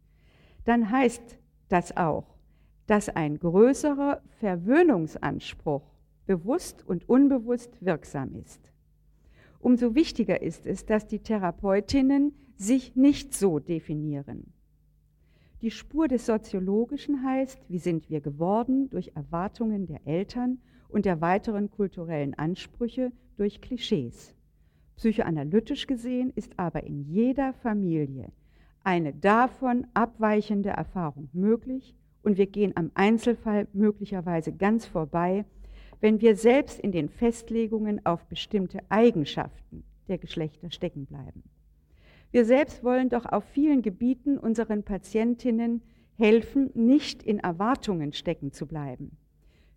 Dann 0.65 0.91
heißt 0.91 1.39
das 1.69 1.95
auch, 1.95 2.34
dass 2.87 3.09
ein 3.09 3.39
größerer 3.39 4.21
Verwöhnungsanspruch 4.39 5.83
bewusst 6.25 6.87
und 6.87 7.07
unbewusst 7.09 7.83
wirksam 7.83 8.35
ist. 8.35 8.71
Umso 9.59 9.95
wichtiger 9.95 10.41
ist 10.41 10.65
es, 10.65 10.85
dass 10.85 11.07
die 11.07 11.19
Therapeutinnen 11.19 12.33
sich 12.55 12.95
nicht 12.95 13.33
so 13.33 13.59
definieren. 13.59 14.53
Die 15.61 15.71
Spur 15.71 16.07
des 16.07 16.25
Soziologischen 16.25 17.23
heißt, 17.23 17.59
wie 17.69 17.79
sind 17.79 18.09
wir 18.09 18.21
geworden 18.21 18.89
durch 18.89 19.13
Erwartungen 19.15 19.87
der 19.87 20.05
Eltern 20.05 20.59
und 20.89 21.05
der 21.05 21.21
weiteren 21.21 21.71
kulturellen 21.71 22.33
Ansprüche 22.35 23.11
durch 23.37 23.61
Klischees. 23.61 24.35
Psychoanalytisch 24.97 25.87
gesehen 25.87 26.31
ist 26.35 26.53
aber 26.57 26.83
in 26.83 27.01
jeder 27.01 27.53
Familie 27.53 28.31
eine 28.83 29.13
davon 29.13 29.87
abweichende 29.93 30.69
Erfahrung 30.69 31.29
möglich 31.33 31.95
und 32.25 32.37
wir 32.37 32.47
gehen 32.47 32.75
am 32.75 32.91
Einzelfall 32.95 33.67
möglicherweise 33.71 34.51
ganz 34.51 34.85
vorbei, 34.85 35.45
wenn 36.01 36.21
wir 36.21 36.35
selbst 36.35 36.79
in 36.79 36.91
den 36.91 37.07
Festlegungen 37.07 38.03
auf 38.05 38.25
bestimmte 38.25 38.79
Eigenschaften 38.89 39.83
der 40.07 40.17
Geschlechter 40.17 40.71
stecken 40.71 41.05
bleiben. 41.05 41.43
Wir 42.31 42.43
selbst 42.43 42.83
wollen 42.83 43.09
doch 43.09 43.25
auf 43.25 43.43
vielen 43.45 43.83
Gebieten 43.83 44.39
unseren 44.39 44.83
Patientinnen 44.83 45.83
helfen, 46.17 46.71
nicht 46.73 47.21
in 47.21 47.39
Erwartungen 47.39 48.11
stecken 48.11 48.51
zu 48.51 48.65
bleiben. 48.65 49.11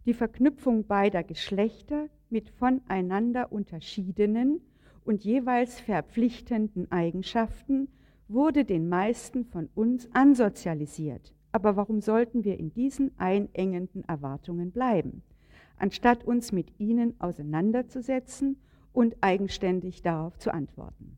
Die 0.06 0.14
Verknüpfung 0.14 0.86
beider 0.86 1.22
Geschlechter 1.22 2.08
mit 2.30 2.48
voneinander 2.48 3.52
unterschiedenen 3.52 4.62
und 5.04 5.22
jeweils 5.22 5.80
verpflichtenden 5.80 6.90
Eigenschaften 6.90 7.88
wurde 8.26 8.64
den 8.64 8.88
meisten 8.88 9.44
von 9.44 9.68
uns 9.74 10.08
ansozialisiert. 10.14 11.34
Aber 11.52 11.76
warum 11.76 12.00
sollten 12.00 12.44
wir 12.44 12.58
in 12.58 12.72
diesen 12.72 13.18
einengenden 13.18 14.04
Erwartungen 14.04 14.70
bleiben, 14.70 15.22
anstatt 15.76 16.24
uns 16.24 16.52
mit 16.52 16.78
ihnen 16.78 17.18
auseinanderzusetzen 17.20 18.58
und 18.92 19.16
eigenständig 19.20 20.02
darauf 20.02 20.38
zu 20.38 20.52
antworten? 20.52 21.16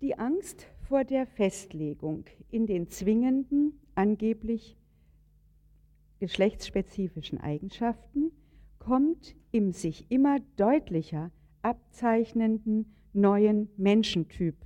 Die 0.00 0.18
Angst 0.18 0.66
vor 0.88 1.04
der 1.04 1.26
Festlegung 1.26 2.24
in 2.50 2.66
den 2.66 2.88
zwingenden, 2.88 3.78
angeblich 3.94 4.76
geschlechtsspezifischen 6.18 7.40
Eigenschaften 7.40 8.30
kommt 8.78 9.34
im 9.52 9.72
sich 9.72 10.06
immer 10.10 10.38
deutlicher 10.56 11.30
abzeichnenden 11.62 12.94
neuen 13.12 13.68
Menschentyp 13.76 14.56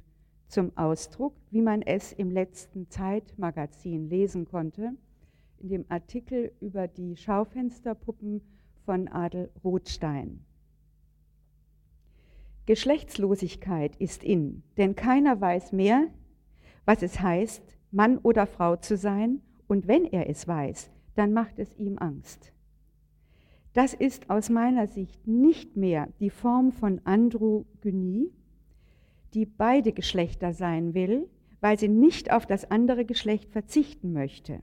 zum 0.48 0.76
Ausdruck, 0.76 1.34
wie 1.50 1.62
man 1.62 1.82
es 1.82 2.12
im 2.12 2.30
letzten 2.30 2.88
Zeitmagazin 2.88 4.08
lesen 4.08 4.46
konnte, 4.46 4.92
in 5.58 5.68
dem 5.68 5.84
Artikel 5.88 6.52
über 6.60 6.88
die 6.88 7.16
Schaufensterpuppen 7.16 8.42
von 8.84 9.08
Adel 9.08 9.50
Rothstein. 9.64 10.44
Geschlechtslosigkeit 12.66 13.96
ist 13.96 14.24
in, 14.24 14.62
denn 14.76 14.96
keiner 14.96 15.40
weiß 15.40 15.72
mehr, 15.72 16.08
was 16.84 17.02
es 17.02 17.20
heißt, 17.20 17.62
Mann 17.90 18.18
oder 18.18 18.46
Frau 18.46 18.76
zu 18.76 18.96
sein, 18.96 19.40
und 19.68 19.88
wenn 19.88 20.04
er 20.04 20.28
es 20.28 20.46
weiß, 20.46 20.90
dann 21.14 21.32
macht 21.32 21.58
es 21.58 21.76
ihm 21.76 21.98
Angst. 21.98 22.52
Das 23.72 23.94
ist 23.94 24.30
aus 24.30 24.48
meiner 24.48 24.86
Sicht 24.86 25.26
nicht 25.26 25.76
mehr 25.76 26.08
die 26.20 26.30
Form 26.30 26.72
von 26.72 27.00
Androgynie, 27.04 28.30
die 29.34 29.46
beide 29.46 29.92
Geschlechter 29.92 30.52
sein 30.52 30.94
will, 30.94 31.28
weil 31.60 31.78
sie 31.78 31.88
nicht 31.88 32.32
auf 32.32 32.46
das 32.46 32.70
andere 32.70 33.04
Geschlecht 33.04 33.50
verzichten 33.50 34.12
möchte. 34.12 34.60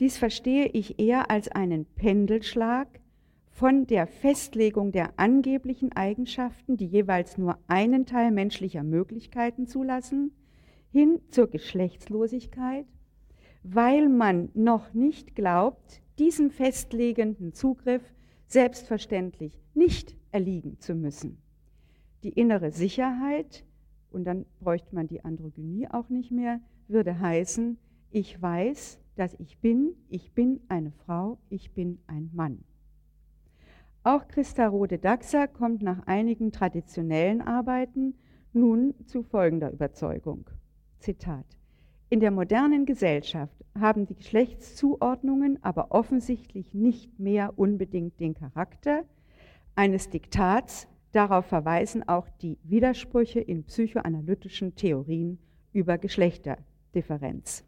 Dies 0.00 0.16
verstehe 0.16 0.66
ich 0.66 0.98
eher 1.00 1.30
als 1.30 1.48
einen 1.48 1.84
Pendelschlag 1.84 2.88
von 3.50 3.86
der 3.86 4.06
Festlegung 4.06 4.92
der 4.92 5.18
angeblichen 5.18 5.92
Eigenschaften, 5.92 6.76
die 6.76 6.86
jeweils 6.86 7.38
nur 7.38 7.58
einen 7.66 8.06
Teil 8.06 8.30
menschlicher 8.30 8.84
Möglichkeiten 8.84 9.66
zulassen, 9.66 10.30
hin 10.90 11.20
zur 11.30 11.48
Geschlechtslosigkeit, 11.48 12.86
weil 13.64 14.08
man 14.08 14.50
noch 14.54 14.94
nicht 14.94 15.34
glaubt, 15.34 16.00
diesem 16.18 16.50
festlegenden 16.50 17.52
Zugriff 17.52 18.02
selbstverständlich 18.46 19.60
nicht 19.74 20.16
erliegen 20.30 20.78
zu 20.78 20.94
müssen. 20.94 21.38
Die 22.22 22.30
innere 22.30 22.70
Sicherheit, 22.70 23.64
und 24.10 24.24
dann 24.24 24.46
bräuchte 24.60 24.94
man 24.94 25.06
die 25.06 25.24
Androgynie 25.24 25.88
auch 25.90 26.08
nicht 26.08 26.30
mehr, 26.30 26.60
würde 26.88 27.18
heißen, 27.18 27.78
ich 28.10 28.40
weiß, 28.40 29.00
dass 29.16 29.34
ich 29.38 29.58
bin, 29.58 29.94
ich 30.08 30.32
bin 30.32 30.60
eine 30.68 30.92
Frau, 30.92 31.38
ich 31.50 31.72
bin 31.72 31.98
ein 32.06 32.30
Mann. 32.32 32.64
Auch 34.04 34.26
Christa 34.28 34.68
Rode-Daxa 34.68 35.48
kommt 35.48 35.82
nach 35.82 36.06
einigen 36.06 36.52
traditionellen 36.52 37.42
Arbeiten 37.42 38.14
nun 38.52 38.94
zu 39.04 39.22
folgender 39.22 39.70
Überzeugung. 39.70 40.48
Zitat. 40.98 41.44
In 42.08 42.20
der 42.20 42.30
modernen 42.30 42.86
Gesellschaft 42.86 43.64
haben 43.78 44.06
die 44.06 44.14
Geschlechtszuordnungen 44.14 45.62
aber 45.62 45.92
offensichtlich 45.92 46.72
nicht 46.72 47.18
mehr 47.18 47.58
unbedingt 47.58 48.18
den 48.18 48.34
Charakter 48.34 49.04
eines 49.74 50.08
Diktats, 50.08 50.88
darauf 51.12 51.46
verweisen 51.46 52.08
auch 52.08 52.28
die 52.40 52.58
Widersprüche 52.64 53.40
in 53.40 53.64
psychoanalytischen 53.64 54.74
Theorien 54.74 55.38
über 55.72 55.98
Geschlechterdifferenz. 55.98 57.64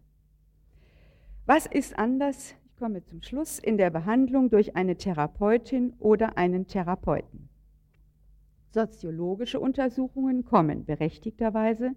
Was 1.47 1.67
ist 1.67 1.99
anders 1.99 2.55
komme 2.81 3.05
zum 3.05 3.21
Schluss, 3.21 3.59
in 3.59 3.77
der 3.77 3.91
Behandlung 3.91 4.49
durch 4.49 4.75
eine 4.75 4.97
Therapeutin 4.97 5.93
oder 5.99 6.39
einen 6.39 6.67
Therapeuten. 6.67 7.51
Soziologische 8.71 9.61
Untersuchungen 9.61 10.47
kommen 10.47 10.87
berechtigterweise 10.87 11.93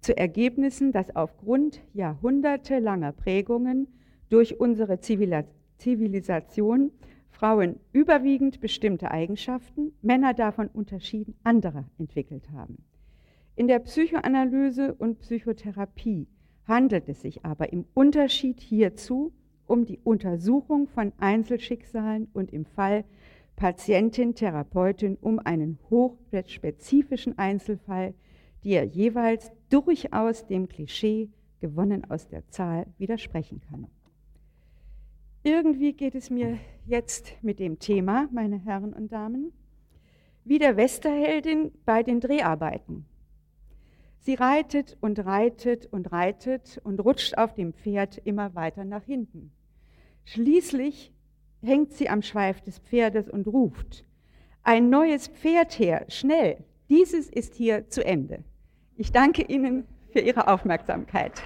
zu 0.00 0.16
Ergebnissen, 0.16 0.92
dass 0.92 1.14
aufgrund 1.14 1.82
jahrhundertelanger 1.92 3.12
Prägungen 3.12 3.86
durch 4.30 4.58
unsere 4.58 4.98
Zivilisation 4.98 6.90
Frauen 7.34 7.80
überwiegend 7.92 8.60
bestimmte 8.60 9.10
Eigenschaften, 9.10 9.92
Männer 10.02 10.34
davon 10.34 10.68
unterschieden 10.68 11.34
andere 11.42 11.84
entwickelt 11.98 12.48
haben. 12.52 12.84
In 13.56 13.66
der 13.66 13.80
Psychoanalyse 13.80 14.94
und 14.94 15.18
Psychotherapie 15.18 16.28
handelt 16.66 17.08
es 17.08 17.22
sich 17.22 17.44
aber 17.44 17.72
im 17.72 17.86
Unterschied 17.92 18.60
hierzu 18.60 19.32
um 19.66 19.84
die 19.84 19.98
Untersuchung 20.04 20.86
von 20.86 21.12
Einzelschicksalen 21.18 22.28
und 22.32 22.52
im 22.52 22.64
Fall 22.64 23.04
Patientin, 23.56 24.34
Therapeutin 24.34 25.16
um 25.20 25.40
einen 25.40 25.78
hochspezifischen 25.90 27.36
Einzelfall, 27.36 28.14
der 28.64 28.84
jeweils 28.84 29.50
durchaus 29.70 30.46
dem 30.46 30.68
Klischee 30.68 31.30
gewonnen 31.60 32.08
aus 32.08 32.28
der 32.28 32.48
Zahl 32.48 32.86
widersprechen 32.98 33.60
kann. 33.60 33.88
Irgendwie 35.46 35.92
geht 35.92 36.14
es 36.14 36.30
mir 36.30 36.58
jetzt 36.86 37.36
mit 37.42 37.58
dem 37.60 37.78
Thema, 37.78 38.30
meine 38.32 38.56
Herren 38.56 38.94
und 38.94 39.12
Damen, 39.12 39.52
wie 40.42 40.58
der 40.58 40.78
Westerheldin 40.78 41.70
bei 41.84 42.02
den 42.02 42.20
Dreharbeiten. 42.20 43.04
Sie 44.20 44.36
reitet 44.36 44.96
und 45.02 45.18
reitet 45.18 45.84
und 45.92 46.10
reitet 46.12 46.80
und 46.82 46.98
rutscht 46.98 47.36
auf 47.36 47.52
dem 47.52 47.74
Pferd 47.74 48.22
immer 48.24 48.54
weiter 48.54 48.86
nach 48.86 49.04
hinten. 49.04 49.52
Schließlich 50.24 51.12
hängt 51.62 51.92
sie 51.92 52.08
am 52.08 52.22
Schweif 52.22 52.62
des 52.62 52.78
Pferdes 52.78 53.28
und 53.28 53.46
ruft, 53.46 54.06
ein 54.62 54.88
neues 54.88 55.28
Pferd 55.28 55.78
her, 55.78 56.06
schnell, 56.08 56.64
dieses 56.88 57.28
ist 57.28 57.54
hier 57.54 57.90
zu 57.90 58.02
Ende. 58.02 58.44
Ich 58.96 59.12
danke 59.12 59.42
Ihnen 59.42 59.84
für 60.10 60.20
Ihre 60.20 60.48
Aufmerksamkeit. 60.48 61.42